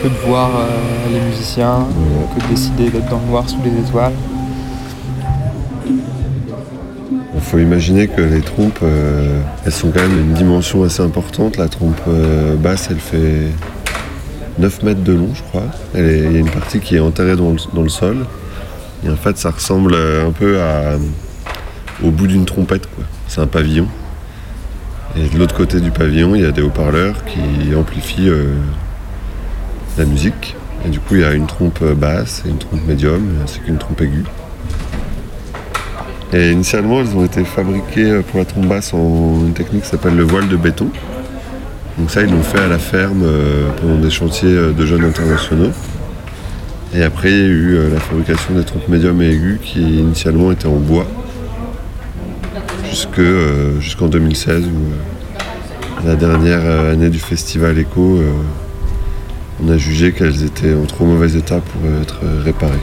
[0.03, 1.87] Que de voir euh, les musiciens,
[2.35, 4.13] que de décider d'être dans le noir sous les étoiles.
[7.35, 11.57] Il faut imaginer que les trompes, euh, elles sont quand même une dimension assez importante.
[11.57, 12.01] La trompe
[12.59, 13.53] basse, elle fait
[14.59, 15.67] 9 mètres de long, je crois.
[15.95, 18.27] Il y a une partie qui est enterrée dans le, dans le sol.
[19.05, 20.97] Et en fait, ça ressemble un peu à,
[22.05, 22.87] au bout d'une trompette.
[22.87, 23.05] quoi.
[23.29, 23.89] C'est un pavillon.
[25.17, 28.55] Et de l'autre côté du pavillon, il y a des haut-parleurs qui amplifient euh,
[29.99, 30.57] la musique.
[30.85, 33.79] Et du coup, il y a une trompe basse et une trompe médium, ainsi qu'une
[33.79, 34.25] trompe aiguë.
[36.33, 40.17] Et initialement, elles ont été fabriquées pour la trompe basse en une technique qui s'appelle
[40.17, 40.91] le voile de béton.
[41.99, 45.05] Donc ça, ils l'ont fait à la ferme euh, pendant des chantiers euh, de jeunes
[45.05, 45.71] internationaux.
[46.95, 49.81] Et après, il y a eu euh, la fabrication des trompes médium et aiguës qui
[49.81, 51.07] initialement étaient en bois
[53.19, 58.21] euh, jusqu'en 2016 où euh, la dernière euh, année du festival Echo,
[59.63, 62.75] on a jugé qu'elles étaient en trop mauvais état pour être réparées.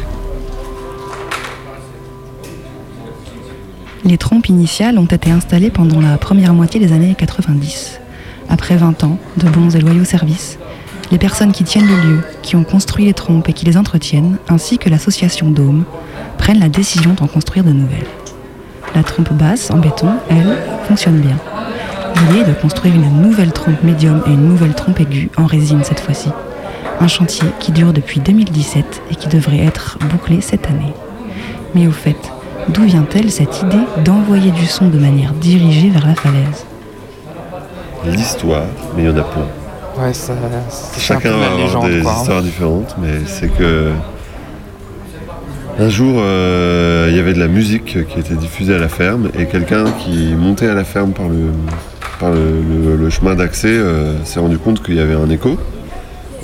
[4.06, 8.00] Les trompes initiales ont été installées pendant la première moitié des années 90.
[8.50, 10.58] Après 20 ans de bons et loyaux services,
[11.12, 14.38] les personnes qui tiennent le lieu, qui ont construit les trompes et qui les entretiennent,
[14.50, 15.86] ainsi que l'association Dôme,
[16.38, 18.08] prennent la décision d'en construire de nouvelles.
[18.96, 21.38] La trompe basse en béton, elle, fonctionne bien.
[22.16, 25.84] L'idée est de construire une nouvelle trompe médium et une nouvelle trompe aiguë en résine
[25.84, 26.30] cette fois-ci.
[27.00, 30.94] Un chantier qui dure depuis 2017 et qui devrait être bouclé cette année.
[31.74, 32.32] Mais au fait,
[32.70, 36.66] d'où vient-elle cette idée d'envoyer du son de manière dirigée vers la falaise?
[38.06, 38.66] L'histoire,
[38.96, 39.48] mais il y en a plein.
[39.98, 40.34] Ouais, ça,
[40.70, 42.16] c'est Chacun un peu va la avoir légende, des quoi, hein.
[42.20, 43.92] histoires différentes, mais c'est que
[45.80, 49.30] un jour euh, il y avait de la musique qui était diffusée à la ferme
[49.38, 51.52] et quelqu'un qui montait à la ferme par le,
[52.20, 55.58] par le, chemin d'accès euh, s'est rendu compte qu'il y avait un écho.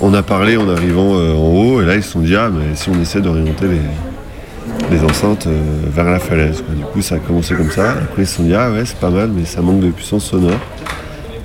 [0.00, 2.50] On a parlé en arrivant euh, en haut et là ils se sont dit ah
[2.52, 5.46] mais si on essaie d'orienter les, les enceintes
[5.92, 6.64] vers la falaise.
[6.76, 7.92] Du coup ça a commencé comme ça.
[7.92, 10.24] Après ils se sont dit ah ouais c'est pas mal mais ça manque de puissance
[10.24, 10.60] sonore.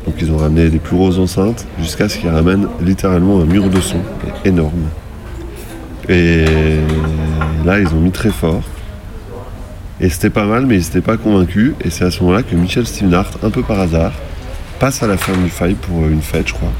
[0.05, 3.69] Donc ils ont ramené des plus grosses enceintes jusqu'à ce qu'ils ramènent littéralement un mur
[3.69, 3.99] de son
[4.43, 4.89] énorme.
[6.07, 6.45] Et
[7.65, 8.61] là ils ont mis très fort.
[9.99, 11.73] Et c'était pas mal mais ils n'étaient pas convaincus.
[11.83, 14.13] Et c'est à ce moment-là que Michel Stevenhart, un peu par hasard,
[14.79, 16.71] passe à la ferme du Faille pour euh, une fête je crois.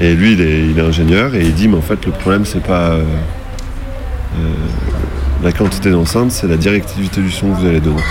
[0.00, 2.90] Et lui il est, ingénieur et il dit mais en fait le problème c'est pas
[2.90, 3.04] euh,
[4.36, 4.52] euh,
[5.42, 8.02] la quantité d'enceintes, c'est la directivité du son que vous allez donner.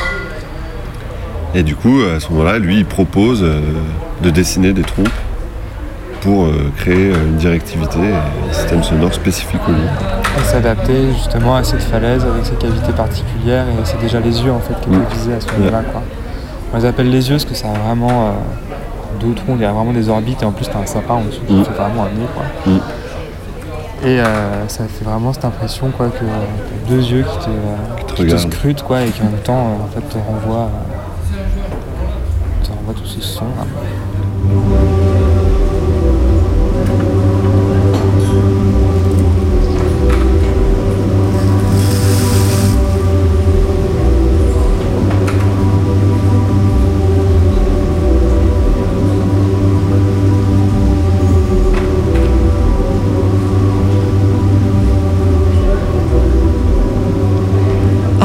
[1.55, 3.43] Et du coup, à ce moment-là, lui, il propose
[4.23, 5.07] de dessiner des trompes
[6.24, 9.78] pour euh, créer euh, une directivité et un système sonore spécifique au lieu.
[10.39, 14.51] Et s'adapter justement à cette falaise avec ses cavités particulières et c'est déjà les yeux
[14.51, 16.01] en fait qui étaient visés à ce moment-là quoi.
[16.74, 18.32] On les appelle les yeux parce que ça a vraiment euh,
[19.21, 21.21] deux trous, il y a vraiment des orbites et en plus t'as un sapin en
[21.26, 21.65] dessous qui Mm.
[21.65, 22.43] fait vraiment un nez quoi.
[22.74, 22.80] Mm.
[24.05, 27.95] Et euh, ça fait vraiment cette impression quoi que euh, deux yeux qui te, euh,
[27.95, 28.51] te qui te regardent.
[28.53, 30.69] scrutent quoi et qui en même temps en fait te renvoient,
[32.63, 33.65] te renvoient tout ce son là.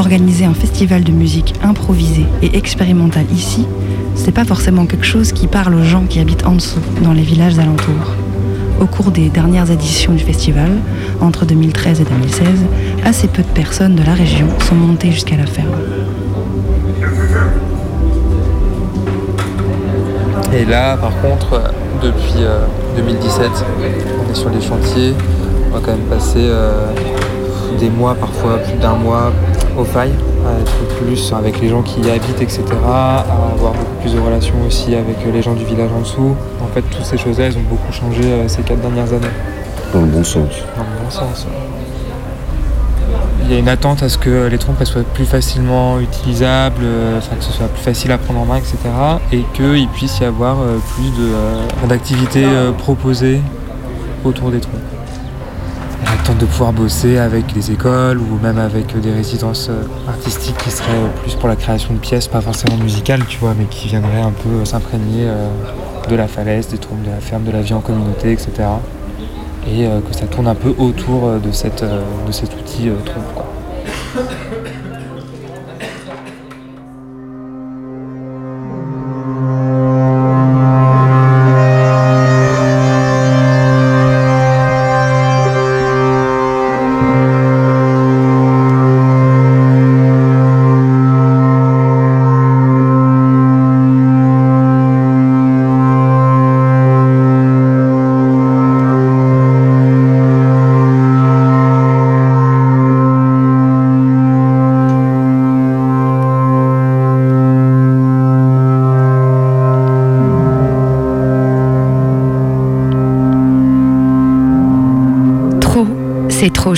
[0.09, 3.67] Organiser un festival de musique improvisé et expérimental ici,
[4.15, 7.21] c'est pas forcément quelque chose qui parle aux gens qui habitent en dessous, dans les
[7.21, 8.15] villages alentours.
[8.81, 10.71] Au cours des dernières éditions du festival,
[11.21, 12.43] entre 2013 et 2016,
[13.05, 15.75] assez peu de personnes de la région sont montées jusqu'à la ferme.
[20.51, 21.69] Et là, par contre, euh,
[22.01, 22.65] depuis euh,
[22.97, 25.13] 2017, on est sur les chantiers.
[25.69, 26.87] On va quand même passer euh,
[27.79, 29.31] des mois, parfois plus d'un mois,
[29.79, 30.13] aux failles,
[30.45, 32.63] à être plus avec les gens qui y habitent, etc.
[32.85, 33.19] À
[33.53, 36.35] avoir beaucoup plus de relations aussi avec les gens du village en dessous.
[36.61, 39.33] En fait, toutes ces choses-là, elles ont beaucoup changé euh, ces quatre dernières années.
[39.93, 40.49] Dans le bon sens.
[40.77, 41.47] Dans le bon sens.
[43.43, 46.83] Il y a une attente à ce que les trompes elles soient plus facilement utilisables,
[46.83, 48.77] euh, enfin que ce soit plus facile à prendre en main, etc.
[49.31, 52.45] Et qu'il puisse y avoir euh, plus d'activités
[52.77, 53.41] proposées
[54.23, 54.98] autour des trompes.
[56.37, 60.69] De pouvoir bosser avec des écoles ou même avec euh, des résidences euh, artistiques qui
[60.69, 64.21] seraient plus pour la création de pièces, pas forcément musicales, tu vois, mais qui viendraient
[64.21, 65.27] un peu euh, s'imprégner
[66.07, 68.51] de la falaise, des trompes de la ferme, de la vie en communauté, etc
[69.67, 72.89] et que ça tourne un peu autour de, cette, de cet outil.
[73.35, 73.45] Quoi.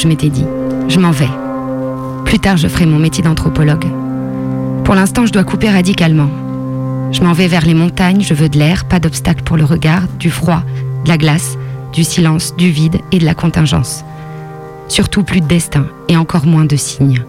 [0.01, 0.45] Je m'étais dit.
[0.87, 1.29] Je m'en vais.
[2.25, 3.85] Plus tard, je ferai mon métier d'anthropologue.
[4.83, 6.29] Pour l'instant, je dois couper radicalement.
[7.11, 10.03] Je m'en vais vers les montagnes, je veux de l'air, pas d'obstacle pour le regard,
[10.17, 10.63] du froid,
[11.03, 11.55] de la glace,
[11.93, 14.03] du silence, du vide et de la contingence.
[14.87, 17.23] Surtout plus de destin et encore moins de signes.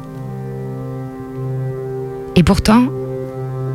[2.36, 2.84] Et pourtant,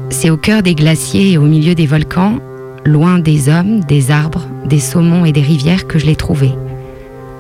[0.10, 2.40] c'est au cœur des glaciers et au milieu des volcans,
[2.84, 6.54] loin des hommes, des arbres, des saumons et des rivières que je l'ai trouvé,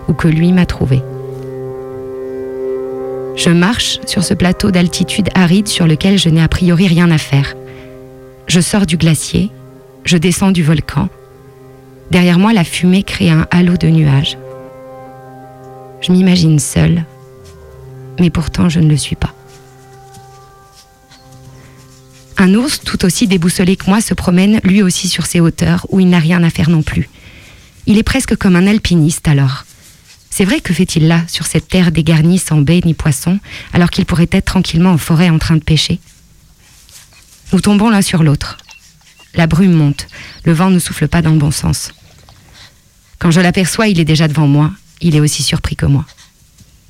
[0.07, 1.01] ou que lui m'a trouvé.
[3.37, 7.19] Je marche sur ce plateau d'altitude aride sur lequel je n'ai a priori rien à
[7.19, 7.53] faire.
[8.47, 9.51] Je sors du glacier,
[10.05, 11.07] je descends du volcan.
[12.09, 14.39] Derrière moi, la fumée crée un halo de nuages.
[16.01, 17.05] Je m'imagine seule,
[18.19, 19.35] mais pourtant je ne le suis pas.
[22.39, 25.99] Un ours, tout aussi déboussolé que moi, se promène lui aussi sur ces hauteurs où
[25.99, 27.07] il n'a rien à faire non plus.
[27.85, 29.66] Il est presque comme un alpiniste alors.
[30.37, 33.39] C'est vrai que fait-il là, sur cette terre dégarnie sans baies ni poissons,
[33.73, 35.99] alors qu'il pourrait être tranquillement en forêt en train de pêcher?
[37.53, 38.59] Nous tombons l'un sur l'autre.
[39.33, 40.05] La brume monte,
[40.43, 41.91] le vent ne souffle pas dans le bon sens.
[43.17, 44.71] Quand je l'aperçois, il est déjà devant moi,
[45.01, 46.05] il est aussi surpris que moi.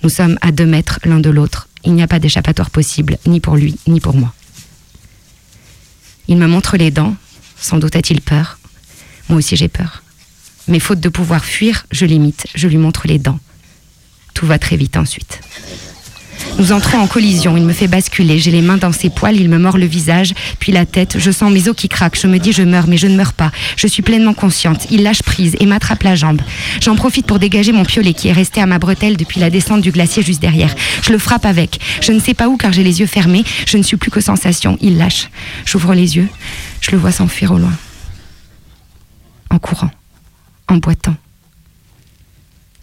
[0.03, 3.39] Nous sommes à deux mètres l'un de l'autre, il n'y a pas d'échappatoire possible, ni
[3.39, 4.33] pour lui, ni pour moi.
[6.27, 7.15] Il me montre les dents,
[7.57, 8.59] sans doute a-t-il peur.
[9.29, 10.03] Moi aussi j'ai peur.
[10.67, 13.39] Mais faute de pouvoir fuir, je l'imite, je lui montre les dents.
[14.33, 15.39] Tout va très vite ensuite.
[16.59, 19.47] Nous entrons en collision, il me fait basculer, j'ai les mains dans ses poils, il
[19.47, 22.39] me mord le visage, puis la tête, je sens mes os qui craquent, je me
[22.39, 25.55] dis je meurs, mais je ne meurs pas, je suis pleinement consciente, il lâche prise
[25.59, 26.41] et m'attrape la jambe.
[26.81, 29.81] J'en profite pour dégager mon piolet qui est resté à ma bretelle depuis la descente
[29.81, 30.73] du glacier juste derrière.
[31.03, 33.77] Je le frappe avec, je ne sais pas où car j'ai les yeux fermés, je
[33.77, 35.29] ne suis plus que sensation, il lâche.
[35.65, 36.27] J'ouvre les yeux,
[36.81, 37.73] je le vois s'enfuir au loin.
[39.51, 39.91] En courant,
[40.67, 41.15] en boitant.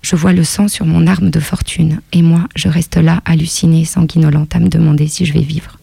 [0.02, 3.84] Je vois le sang sur mon arme de fortune, et moi, je reste là, hallucinée,
[3.84, 5.78] sanguinolente, à me demander si je vais vivre.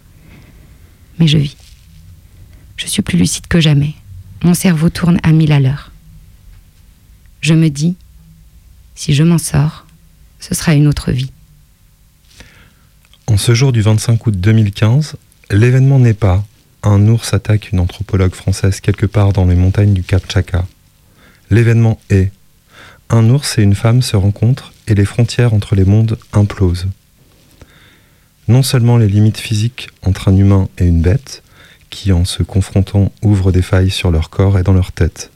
[1.18, 1.58] Mais je vis.
[2.78, 3.94] Je suis plus lucide que jamais.
[4.44, 5.92] Mon cerveau tourne à mille à l'heure.
[7.42, 7.96] Je me dis,
[8.96, 9.86] si je m'en sors,
[10.40, 11.32] ce sera une autre vie.
[13.28, 15.16] En ce jour du 25 août 2015,
[15.50, 16.44] l'événement n'est pas
[16.84, 20.66] un ours attaque une anthropologue française quelque part dans les montagnes du Cap Chaka.
[21.52, 22.32] L'événement est
[23.10, 26.88] un ours et une femme se rencontrent et les frontières entre les mondes implosent.
[28.48, 31.44] Non seulement les limites physiques entre un humain et une bête,
[31.90, 35.30] qui en se confrontant ouvrent des failles sur leur corps et dans leur tête.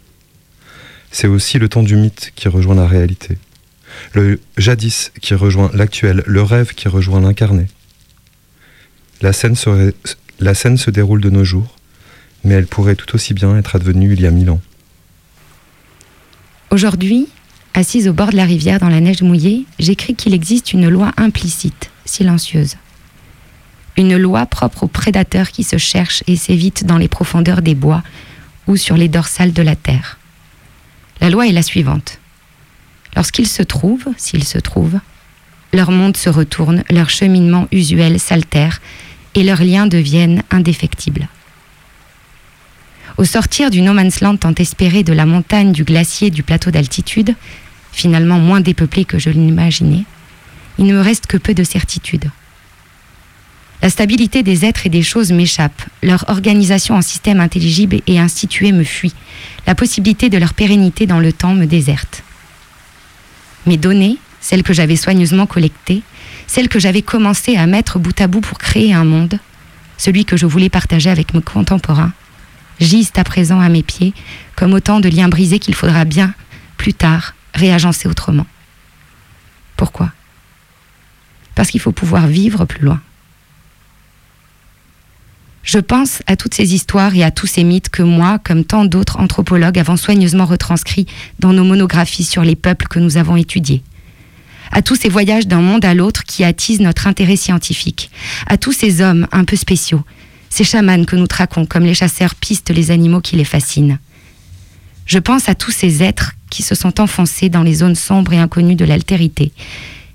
[1.12, 3.38] C'est aussi le temps du mythe qui rejoint la réalité.
[4.14, 7.68] Le jadis qui rejoint l'actuel, le rêve qui rejoint l'incarné.
[9.22, 11.76] La scène, se déroule de nos jours,
[12.46, 14.62] mais elle pourrait tout aussi bien être advenue il y a mille ans.
[16.76, 17.30] Aujourd'hui,
[17.74, 21.14] assise au bord de la rivière dans la neige mouillée, j'écris qu'il existe une loi
[21.16, 22.76] implicite, silencieuse.
[23.96, 28.04] Une loi propre aux prédateurs qui se cherchent et s'évitent dans les profondeurs des bois
[28.68, 30.18] ou sur les dorsales de la terre.
[31.22, 32.20] La loi est la suivante.
[33.16, 35.00] Lorsqu'ils se trouvent, s'ils se trouvent,
[35.72, 38.82] leur monde se retourne, leur cheminement usuel s'altère
[39.34, 41.30] et leurs liens deviennent indéfectibles.
[43.18, 46.70] Au sortir du no man's land tant espéré de la montagne, du glacier, du plateau
[46.70, 47.34] d'altitude,
[47.94, 50.04] finalement moins dépeuplé que je l'imaginais,
[50.78, 52.30] il ne me reste que peu de certitude.
[53.82, 58.74] La stabilité des êtres et des choses m'échappe, leur organisation en système intelligible et institué
[58.74, 59.14] me fuit,
[59.66, 62.24] la possibilité de leur pérennité dans le temps me déserte.
[63.66, 66.02] Mes données, celles que j'avais soigneusement collectées,
[66.48, 69.40] celles que j'avais commencé à mettre bout à bout pour créer un monde,
[69.98, 72.12] celui que je voulais partager avec mes contemporains,
[72.80, 74.14] gisent à présent à mes pieds
[74.56, 76.34] comme autant de liens brisés qu'il faudra bien,
[76.78, 78.46] plus tard, réagencer autrement.
[79.78, 80.12] Pourquoi?
[81.56, 83.02] Parce qu'il faut pouvoir vivre plus loin.
[85.64, 88.86] Je pense à toutes ces histoires et à tous ces mythes que moi, comme tant
[88.86, 91.08] d'autres anthropologues, avons soigneusement retranscrits
[91.40, 93.82] dans nos monographies sur les peuples que nous avons étudiés.
[94.72, 98.12] À tous ces voyages d'un monde à l'autre qui attisent notre intérêt scientifique.
[98.46, 100.04] À tous ces hommes un peu spéciaux,
[100.56, 104.00] ces chamans que nous traquons comme les chasseurs pistent les animaux qui les fascinent.
[105.06, 108.40] Je pense à tous ces êtres qui se sont enfoncés dans les zones sombres et
[108.40, 109.52] inconnues de l'altérité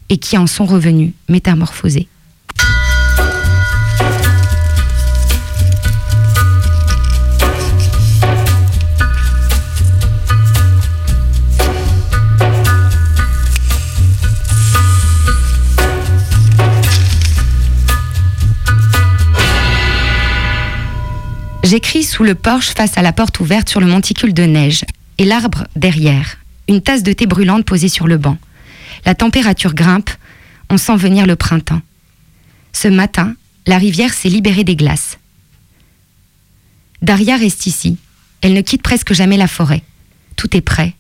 [0.09, 2.09] et qui en sont revenus métamorphosés.
[21.71, 24.85] J'écris sous le porche face à la porte ouverte sur le monticule de neige
[25.19, 28.39] et l'arbre derrière, une tasse de thé brûlante posée sur le banc.
[29.07, 30.11] La température grimpe,
[30.69, 31.81] On sent venir le printemps.
[32.73, 33.37] Ce matin,
[33.69, 35.21] la rivière s'est libérée des glaces.
[37.03, 37.99] Daria reste ici.
[38.41, 39.85] Elle ne quitte presque jamais la forêt.
[40.35, 40.97] Tout est prêt.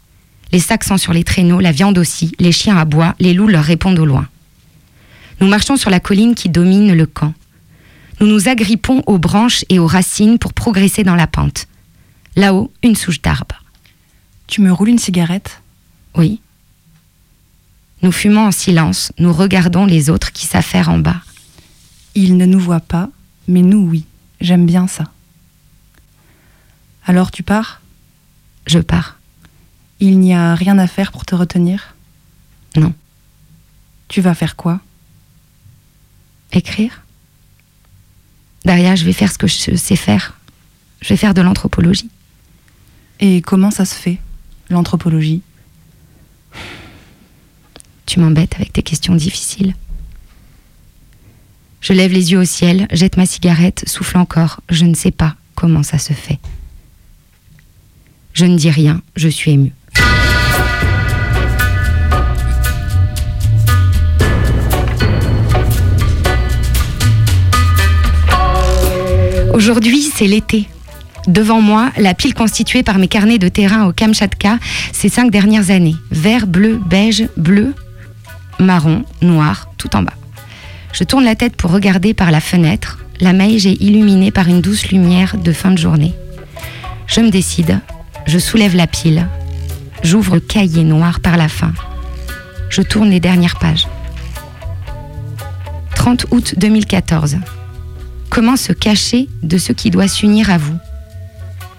[0.52, 3.64] Les sacs sont sur les traîneaux, la viande aussi, les chiens aboient, les loups leur
[3.64, 4.28] répondent au loin.
[5.40, 7.34] Nous marchons sur la colline qui domine le camp.
[8.20, 11.66] Nous nous agrippons aux branches et aux racines pour progresser dans la pente.
[12.36, 13.64] Là-haut, une souche d'arbre.
[14.46, 15.62] Tu me roules une cigarette?
[16.14, 16.40] Oui.
[18.02, 21.22] Nous fumons en silence, nous regardons les autres qui s'affairent en bas.
[22.14, 23.08] Ils ne nous voient pas,
[23.48, 24.04] mais nous oui.
[24.40, 25.04] J'aime bien ça.
[27.06, 27.80] Alors tu pars?
[28.66, 29.18] Je pars.
[29.98, 31.94] Il n'y a rien à faire pour te retenir?
[32.76, 32.94] Non.
[34.08, 34.80] Tu vas faire quoi?
[36.52, 37.02] Écrire
[38.64, 40.38] Derrière, je vais faire ce que je sais faire.
[41.00, 42.10] Je vais faire de l'anthropologie.
[43.20, 44.18] Et comment ça se fait,
[44.68, 45.42] l'anthropologie?
[48.06, 49.74] Tu m'embêtes avec tes questions difficiles.
[51.80, 54.60] Je lève les yeux au ciel, jette ma cigarette, souffle encore.
[54.68, 56.38] Je ne sais pas comment ça se fait.
[58.32, 59.72] Je ne dis rien, je suis émue.
[69.60, 70.70] Aujourd'hui, c'est l'été.
[71.26, 74.58] Devant moi, la pile constituée par mes carnets de terrain au Kamchatka
[74.90, 75.96] ces cinq dernières années.
[76.10, 77.74] Vert, bleu, beige, bleu,
[78.58, 80.14] marron, noir, tout en bas.
[80.94, 83.00] Je tourne la tête pour regarder par la fenêtre.
[83.20, 86.14] La neige est illuminée par une douce lumière de fin de journée.
[87.06, 87.80] Je me décide,
[88.26, 89.28] je soulève la pile,
[90.02, 91.74] j'ouvre le cahier noir par la fin.
[92.70, 93.88] Je tourne les dernières pages.
[95.96, 97.36] 30 août 2014.
[98.30, 100.78] Comment se cacher de ce qui doit s'unir à vous?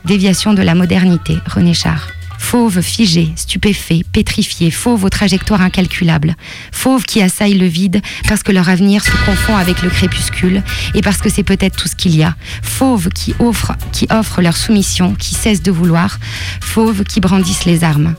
[0.04, 2.10] Déviation de la modernité, René Char.
[2.38, 6.36] Fauve figé, stupéfait, pétrifié, fauve aux trajectoires incalculables,
[6.74, 10.62] fauve qui assaillent le vide parce que leur avenir se confond avec le crépuscule
[10.93, 15.16] et parce que c'est peut-être tout ce qu'il y a, fauve qui offrent leur soumission,
[15.16, 16.20] qui cessent de vouloir,
[16.60, 18.16] fauve qui brandissent les armes.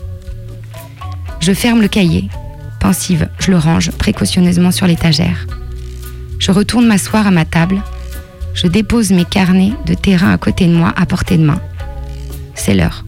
[1.40, 2.30] Je ferme le cahier,
[2.80, 5.46] pensive, je le range précautionneusement sur l'étagère.
[6.38, 7.82] Je retourne m'asseoir à ma table,
[8.54, 11.60] je dépose mes carnets de terrain à côté de moi, à portée de main.
[12.54, 13.04] C'est l'heure.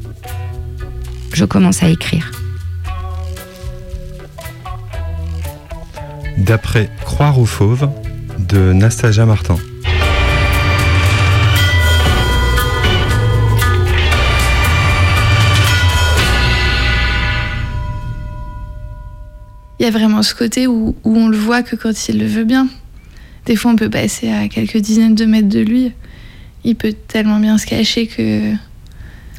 [1.32, 2.30] Je commence à écrire.
[6.38, 7.88] D'après Croire aux fauves
[8.38, 9.56] de Nastasia Martin.
[19.78, 22.26] Il y a vraiment ce côté où, où on le voit que quand il le
[22.26, 22.68] veut bien.
[23.46, 25.92] Des fois, on peut passer à quelques dizaines de mètres de lui.
[26.64, 28.54] Il peut tellement bien se cacher que.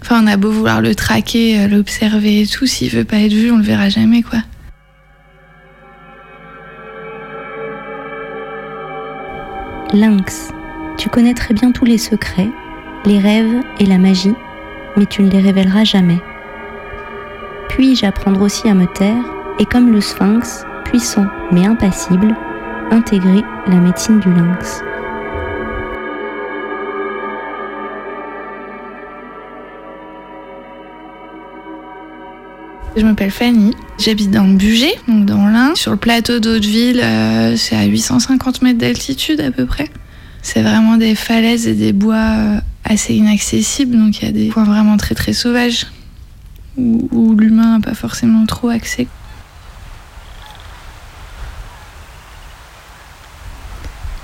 [0.01, 3.33] Enfin, on a beau vouloir le traquer, euh, l'observer et tout, s'il veut pas être
[3.33, 4.39] vu, on le verra jamais, quoi.
[9.93, 10.49] Lynx,
[10.97, 12.49] tu connais très bien tous les secrets,
[13.05, 14.33] les rêves et la magie,
[14.97, 16.19] mais tu ne les révéleras jamais.
[17.69, 19.23] Puis-je apprendre aussi à me taire
[19.57, 22.35] et comme le sphinx, puissant mais impassible,
[22.91, 24.81] intégrer la médecine du lynx
[32.97, 37.75] Je m'appelle Fanny, j'habite dans Bugey, donc dans l'Ain, sur le plateau d'Hauteville, euh, c'est
[37.75, 39.89] à 850 mètres d'altitude à peu près.
[40.41, 44.47] C'est vraiment des falaises et des bois euh, assez inaccessibles, donc il y a des
[44.47, 45.87] points vraiment très très sauvages,
[46.77, 49.07] où, où l'humain n'a pas forcément trop accès.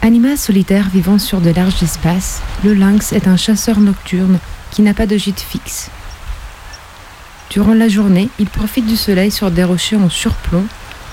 [0.03, 4.39] Animal solitaire vivant sur de larges espaces, le lynx est un chasseur nocturne
[4.71, 5.91] qui n'a pas de gîte fixe.
[7.51, 10.65] Durant la journée, il profite du soleil sur des rochers en surplomb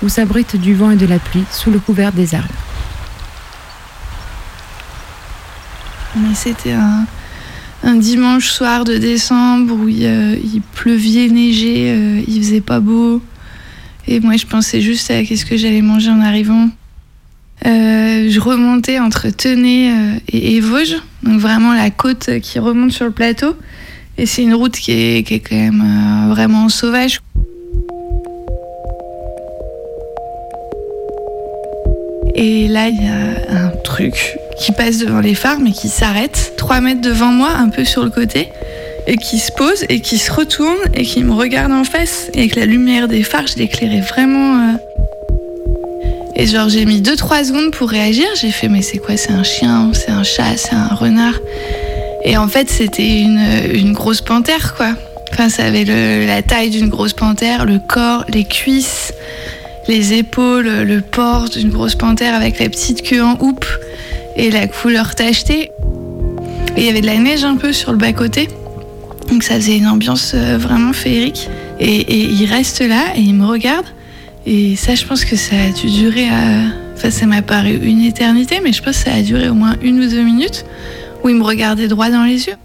[0.03, 2.49] ou s'abrite du vent et de la pluie sous le couvert des arbres.
[6.17, 10.37] Mais c'était un, dimanche soir de décembre où il, euh,
[10.75, 13.23] pleuvait, neigeait, euh, il faisait pas beau.
[14.07, 16.71] Et moi, je pensais juste à qu'est-ce que j'allais manger en arrivant.
[17.69, 23.05] Euh, je remontais entre Tenay euh, et, Vosges, donc vraiment la côte qui remonte sur
[23.05, 23.55] le plateau.
[24.17, 27.21] Et c'est une route qui est, qui est quand même euh, vraiment sauvage.
[32.35, 36.55] Et là, il y a un truc qui passe devant les phares, mais qui s'arrête
[36.57, 38.49] 3 mètres devant moi, un peu sur le côté,
[39.07, 42.31] et qui se pose, et qui se retourne, et qui me regarde en face.
[42.35, 44.79] Et avec la lumière des phares, je l'éclairais vraiment.
[46.41, 48.27] Et genre, j'ai mis 2-3 secondes pour réagir.
[48.41, 49.17] J'ai fait, mais c'est quoi?
[49.17, 51.35] C'est un chien C'est un chat C'est un renard
[52.25, 54.91] Et en fait, c'était une, grosse panthère, quoi.
[55.33, 59.13] Enfin, ça avait la taille d'une grosse panthère, le corps, les cuisses,
[59.89, 63.67] les épaules, le port d'une grosse panthère avec la petite queue en houppe
[64.37, 65.73] et la couleur tachetée.
[66.77, 68.49] Et il y avait de la neige un peu sur le bas-côté.
[69.29, 71.51] Donc ça faisait une ambiance euh, vraiment féerique.
[71.81, 73.87] Et il reste là et il me regarde.
[74.51, 76.29] Et ça, je pense que ça a dû durer.
[76.29, 79.55] à- Enfin, ça m'a paru une éternité, mais je pense que ça a duré au
[79.55, 80.65] moins une ou deux minutes
[81.23, 82.57] où il me regardait droit dans les yeux.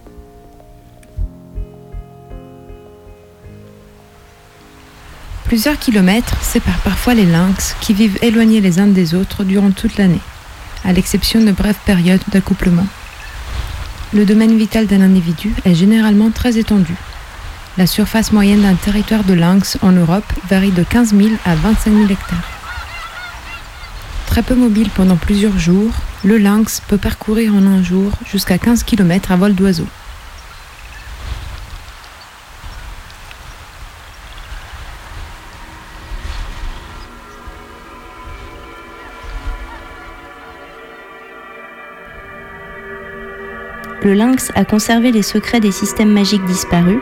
[5.46, 9.98] Plusieurs kilomètres séparent parfois les lynx qui vivent éloignés les uns des autres durant toute
[9.98, 10.22] l'année,
[10.84, 12.88] à l'exception de brèves périodes d'accouplement.
[14.14, 16.94] Le domaine vital d'un individu est généralement très étendu.
[17.76, 21.92] La surface moyenne d'un territoire de lynx en Europe varie de 15 000 à 25
[21.92, 22.52] 000 hectares.
[24.28, 25.92] Très peu mobile pendant plusieurs jours,
[26.24, 29.88] le lynx peut parcourir en un jour jusqu'à 15 km à vol d'oiseau.
[44.04, 47.00] Le lynx a conservé les secrets des systèmes magiques disparus,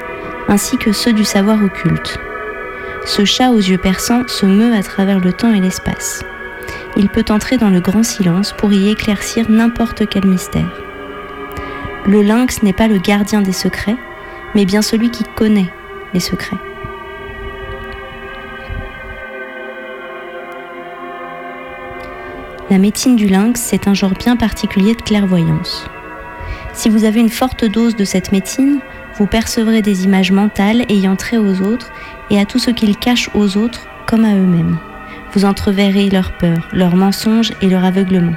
[0.47, 2.19] ainsi que ceux du savoir occulte.
[3.05, 6.23] Ce chat aux yeux perçants se meut à travers le temps et l'espace.
[6.95, 10.71] Il peut entrer dans le grand silence pour y éclaircir n'importe quel mystère.
[12.05, 13.97] Le lynx n'est pas le gardien des secrets,
[14.53, 15.73] mais bien celui qui connaît
[16.13, 16.57] les secrets.
[22.69, 25.89] La médecine du lynx, c'est un genre bien particulier de clairvoyance.
[26.73, 28.79] Si vous avez une forte dose de cette médecine,
[29.17, 31.91] vous percevrez des images mentales ayant trait aux autres
[32.29, 34.77] et à tout ce qu'ils cachent aux autres comme à eux-mêmes.
[35.33, 38.35] Vous entreverrez leurs peurs, leurs mensonges et leur aveuglement.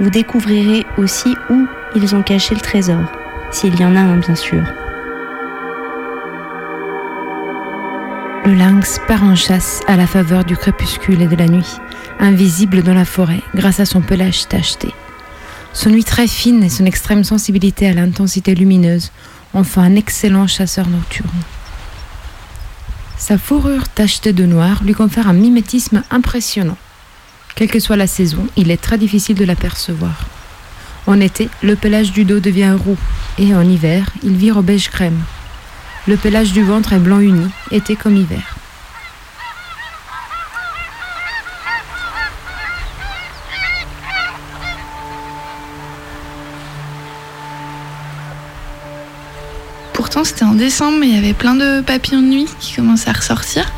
[0.00, 3.04] Vous découvrirez aussi où ils ont caché le trésor,
[3.50, 4.62] s'il y en a un bien sûr.
[8.44, 11.78] Le lynx part en chasse à la faveur du crépuscule et de la nuit,
[12.18, 14.92] invisible dans la forêt grâce à son pelage tacheté.
[15.74, 19.10] Son nuit très fine et son extrême sensibilité à l'intensité lumineuse
[19.54, 21.30] en font un excellent chasseur nocturne.
[23.16, 26.76] Sa fourrure tachetée de noir lui confère un mimétisme impressionnant.
[27.54, 30.26] Quelle que soit la saison, il est très difficile de l'apercevoir.
[31.06, 32.98] En été, le pelage du dos devient roux
[33.38, 35.20] et en hiver, il vire au beige crème.
[36.06, 38.56] Le pelage du ventre est blanc uni, été comme hiver.
[50.24, 53.12] C'était en décembre, mais il y avait plein de papillons de nuit qui commençaient à
[53.12, 53.72] ressortir.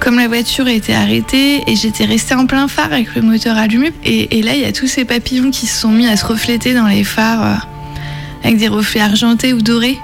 [0.00, 3.92] Comme la voiture était arrêtée et j'étais restée en plein phare avec le moteur allumé,
[4.04, 6.24] et, et là, il y a tous ces papillons qui se sont mis à se
[6.24, 7.54] refléter dans les phares euh,
[8.42, 9.98] avec des reflets argentés ou dorés.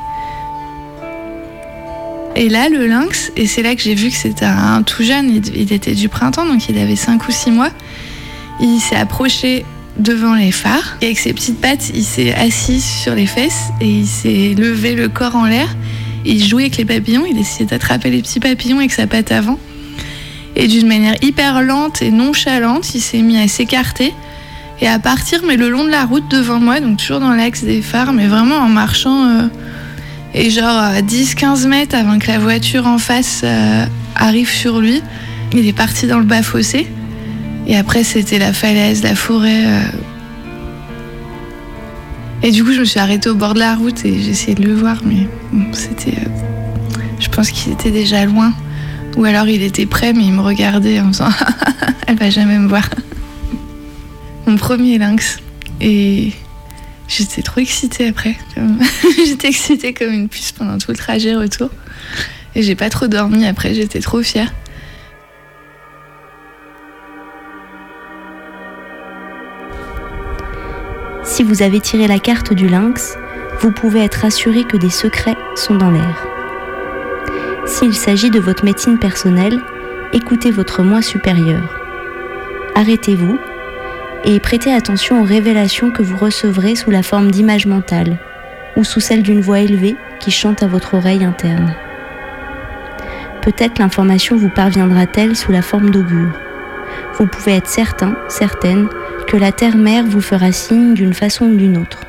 [2.36, 5.30] Et là, le lynx, et c'est là que j'ai vu que c'était un tout jeune,
[5.30, 7.70] il, il était du printemps, donc il avait 5 ou 6 mois,
[8.60, 9.64] il s'est approché
[9.98, 13.88] devant les phares et avec ses petites pattes, il s'est assis sur les fesses et
[13.88, 15.68] il s'est levé le corps en l'air.
[16.24, 19.58] Il jouait avec les papillons, il essayait d'attraper les petits papillons avec sa patte avant.
[20.56, 24.12] Et d'une manière hyper lente et nonchalante, il s'est mis à s'écarter
[24.80, 27.64] et à partir, mais le long de la route devant moi, donc toujours dans l'axe
[27.64, 29.28] des phares, mais vraiment en marchant.
[29.28, 29.48] euh,
[30.34, 35.00] et genre à 10-15 mètres avant que la voiture en face euh, arrive sur lui,
[35.52, 36.86] il est parti dans le bas fossé.
[37.66, 39.64] Et après, c'était la falaise, la forêt.
[39.66, 39.80] euh.
[42.42, 44.54] Et du coup, je me suis arrêtée au bord de la route et j'ai essayé
[44.54, 46.12] de le voir, mais bon, c'était.
[46.18, 48.52] euh, Je pense qu'il était déjà loin.
[49.16, 51.30] Ou alors il était prêt, mais il me regardait en me disant
[52.06, 52.88] Elle va jamais me voir.
[54.46, 55.38] Mon premier lynx.
[55.80, 56.32] Et
[57.08, 58.36] j'étais trop excitée après.
[59.26, 61.70] j'étais excitée comme une puce pendant tout le trajet retour.
[62.54, 64.52] Et j'ai pas trop dormi après, j'étais trop fière.
[71.36, 73.18] Si vous avez tiré la carte du lynx,
[73.60, 76.26] vous pouvez être assuré que des secrets sont dans l'air.
[77.66, 79.60] S'il s'agit de votre médecine personnelle,
[80.14, 81.78] écoutez votre moi supérieur.
[82.74, 83.38] Arrêtez-vous
[84.24, 88.16] et prêtez attention aux révélations que vous recevrez sous la forme d'images mentales
[88.74, 91.76] ou sous celle d'une voix élevée qui chante à votre oreille interne.
[93.42, 96.45] Peut-être l'information vous parviendra-t-elle sous la forme d'augure.
[97.18, 98.88] Vous pouvez être certain, certaine,
[99.26, 102.00] que la terre-mère vous fera signe d'une façon ou d'une autre.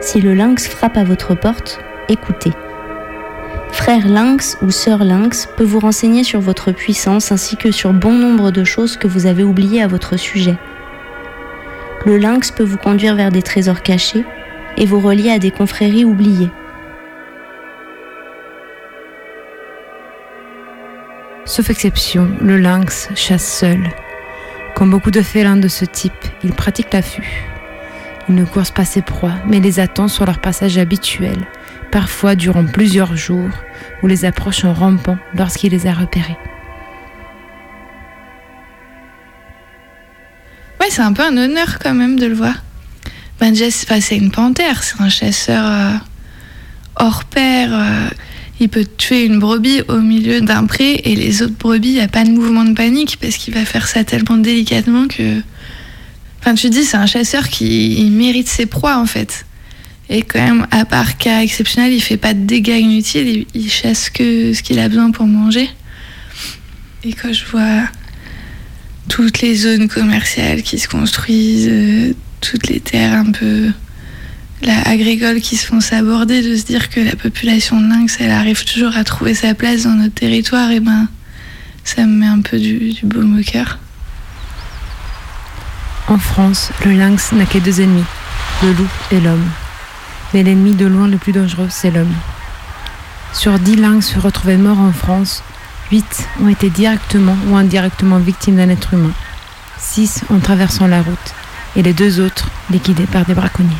[0.00, 2.52] Si le lynx frappe à votre porte, écoutez.
[3.72, 8.12] Frère lynx ou sœur lynx peut vous renseigner sur votre puissance ainsi que sur bon
[8.12, 10.56] nombre de choses que vous avez oubliées à votre sujet.
[12.04, 14.24] Le lynx peut vous conduire vers des trésors cachés
[14.76, 16.50] et vous relier à des confréries oubliées.
[21.46, 23.88] Sauf exception, le lynx chasse seul.
[24.74, 27.46] Comme beaucoup de félins de ce type, il pratique l'affût.
[28.28, 31.38] Il ne course pas ses proies, mais les attend sur leur passage habituel,
[31.92, 33.50] parfois durant plusieurs jours,
[34.02, 36.36] ou les approche en rampant lorsqu'il les a repérés.
[40.80, 42.56] Ouais, c'est un peu un honneur quand même de le voir.
[43.38, 45.92] Ben c'est une panthère, c'est un chasseur euh,
[46.96, 47.68] hors pair.
[47.72, 48.08] euh,
[48.60, 52.00] il peut tuer une brebis au milieu d'un pré et les autres brebis, il n'y
[52.00, 55.40] a pas de mouvement de panique parce qu'il va faire ça tellement délicatement que.
[56.40, 59.44] Enfin, tu dis, c'est un chasseur qui mérite ses proies en fait.
[60.08, 63.70] Et quand même, à part cas exceptionnel, il fait pas de dégâts inutiles, il, il
[63.70, 65.68] chasse que ce qu'il a besoin pour manger.
[67.04, 67.82] Et quand je vois
[69.08, 73.70] toutes les zones commerciales qui se construisent, euh, toutes les terres un peu
[74.62, 78.30] là, agricoles qui se font s'aborder, de se dire que la population de lynx, elle
[78.30, 81.08] arrive toujours à trouver sa place dans notre territoire, et ben
[81.84, 83.78] ça me met un peu du, du au cœur.
[86.08, 88.04] En France, le lynx n'a que deux ennemis,
[88.62, 89.48] le loup et l'homme.
[90.32, 92.14] Mais l'ennemi de loin le plus dangereux, c'est l'homme.
[93.32, 95.42] Sur dix lynx retrouvés morts en France,
[95.90, 99.12] huit ont été directement ou indirectement victimes d'un être humain,
[99.78, 101.34] six en traversant la route,
[101.76, 103.70] et les deux autres liquidés par des braconniers.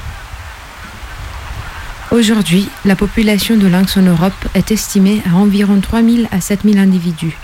[2.16, 7.36] Aujourd'hui, la population de lynx en Europe est estimée à environ 3000 à 7000 individus.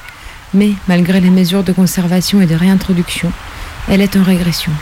[0.54, 3.30] Mais malgré les mesures de conservation et de réintroduction,
[3.90, 4.72] elle est en régression.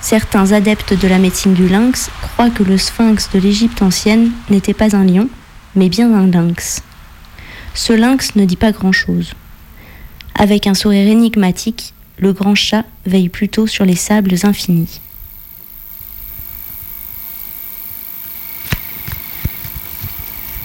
[0.00, 4.72] Certains adeptes de la médecine du lynx croient que le sphinx de l'Égypte ancienne n'était
[4.72, 5.28] pas un lion,
[5.74, 6.82] mais bien un lynx.
[7.74, 9.34] Ce lynx ne dit pas grand-chose.
[10.34, 15.00] Avec un sourire énigmatique, le grand chat veille plutôt sur les sables infinis.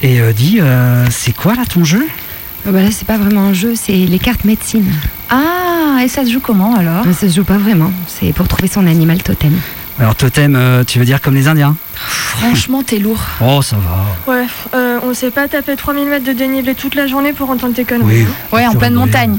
[0.01, 2.05] Et euh, dis, euh, c'est quoi là ton jeu?
[2.65, 4.91] Ah bah là, c'est pas vraiment un jeu, c'est les cartes médecine.
[5.29, 7.03] Ah, et ça se joue comment alors?
[7.05, 9.53] Ça se joue pas vraiment, c'est pour trouver son animal totem.
[9.99, 11.75] Alors totem, euh, tu veux dire comme les Indiens?
[11.95, 13.21] Franchement, t'es lourd.
[13.41, 14.33] Oh, ça va.
[14.33, 17.75] Ouais, euh, on s'est pas tapé 3000 mètres de dénivelé toute la journée pour entendre
[17.75, 18.23] tes conneries.
[18.23, 18.25] Oui.
[18.27, 18.55] hein.
[18.55, 19.37] Ouais, en pleine montagne.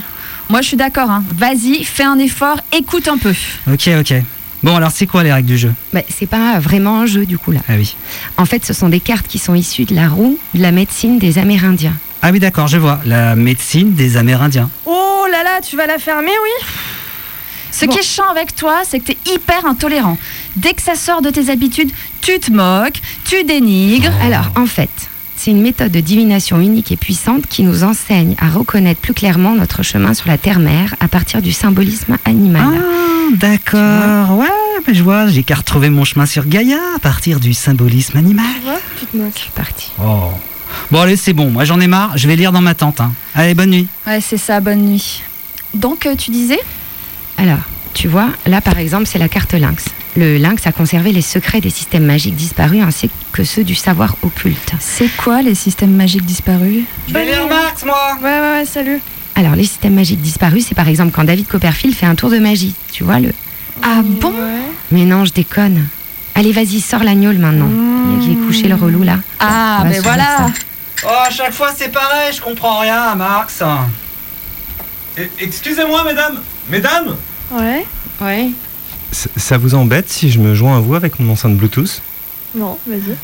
[0.48, 1.10] Moi, je suis d'accord.
[1.10, 1.24] Hein.
[1.36, 3.34] Vas-y, fais un effort, écoute un peu.
[3.70, 4.14] Ok, ok.
[4.62, 5.72] Bon, alors c'est quoi les règles du jeu?
[5.92, 7.60] Bah, c'est pas vraiment un jeu du coup là.
[7.68, 7.96] Ah oui.
[8.36, 11.18] En fait, ce sont des cartes qui sont issues de la roue de la médecine
[11.18, 11.94] des Amérindiens.
[12.22, 13.00] Ah oui, d'accord, je vois.
[13.04, 14.70] La médecine des Amérindiens.
[14.86, 16.66] Oh là là, tu vas la fermer, oui?
[17.72, 20.16] Ce qui est chiant avec toi, c'est que t'es hyper intolérant.
[20.54, 21.90] Dès que ça sort de tes habitudes,
[22.20, 24.12] tu te moques, tu dénigres.
[24.22, 24.90] Alors, en fait,
[25.42, 29.56] c'est une méthode de divination unique et puissante qui nous enseigne à reconnaître plus clairement
[29.56, 32.62] notre chemin sur la terre-mère à partir du symbolisme animal.
[32.80, 34.38] Ah, d'accord.
[34.38, 34.46] Ouais,
[34.86, 38.46] bah, je vois, j'ai qu'à retrouver mon chemin sur Gaïa à partir du symbolisme animal.
[38.54, 39.32] Tu vois, tu te moques.
[39.34, 39.90] C'est parti.
[40.00, 40.30] Oh.
[40.92, 41.50] Bon, allez, c'est bon.
[41.50, 42.16] Moi, j'en ai marre.
[42.16, 43.00] Je vais lire dans ma tente.
[43.00, 43.12] hein.
[43.34, 43.88] Allez, bonne nuit.
[44.06, 45.22] Ouais, c'est ça, bonne nuit.
[45.74, 46.60] Donc, euh, tu disais?
[47.36, 47.58] Alors,
[47.94, 49.86] tu vois, là par exemple, c'est la carte lynx.
[50.14, 54.14] Le lynx a conservé les secrets des systèmes magiques disparus ainsi que ceux du savoir
[54.22, 54.72] occulte.
[54.78, 56.84] C'est quoi les systèmes magiques disparus?
[57.08, 59.00] Je vais lire Max, moi Ouais, ouais, ouais, salut.
[59.34, 62.38] Alors, les systèmes magiques disparus, c'est par exemple quand David Copperfield fait un tour de
[62.38, 62.74] magie.
[62.92, 63.32] Tu vois le.
[63.82, 64.34] Ah bon?
[64.90, 65.86] Mais non, je déconne.
[66.34, 67.70] Allez, vas-y, sors l'agneau maintenant.
[68.20, 69.16] Il est couché le relou là.
[69.40, 70.46] Ah, va ben voilà ça.
[71.04, 72.34] Oh, à chaque fois, c'est pareil.
[72.34, 73.62] Je comprends rien, Max.
[75.16, 77.16] Eh, Excusez-moi, mesdames Mesdames?
[77.50, 77.86] Ouais
[78.20, 78.50] Ouais.
[79.12, 82.00] Ça vous embête si je me joins à vous avec mon enceinte Bluetooth
[82.54, 83.16] Non, vas-y.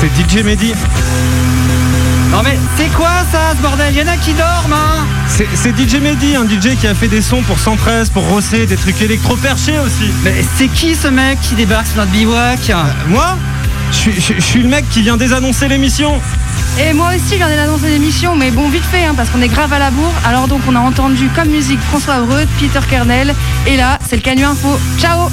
[0.00, 0.72] C'est DJ Mehdi.
[2.30, 3.94] Non, mais c'est quoi ça, ce bordel?
[3.94, 5.46] Y'en a qui dorment, hein C'est
[5.76, 9.00] DJ Mehdi, un DJ qui a fait des sons pour 113, pour Rosset, des trucs
[9.00, 10.10] électro-perchés aussi.
[10.24, 12.70] Mais c'est qui ce mec qui débarque sur notre bivouac?
[13.08, 13.36] Moi?
[13.92, 16.20] Je suis, je- je suis le mec qui vient désannoncer l'émission.
[16.80, 19.40] Et moi aussi, j'en ai l'annonce de l'émission, mais bon, vite fait, hein, parce qu'on
[19.40, 20.12] est grave à la bourre.
[20.24, 23.32] Alors donc, on a entendu comme musique François Heureux, Peter Kernel,
[23.66, 24.76] et là, c'est le Canu Info.
[24.98, 25.28] Ciao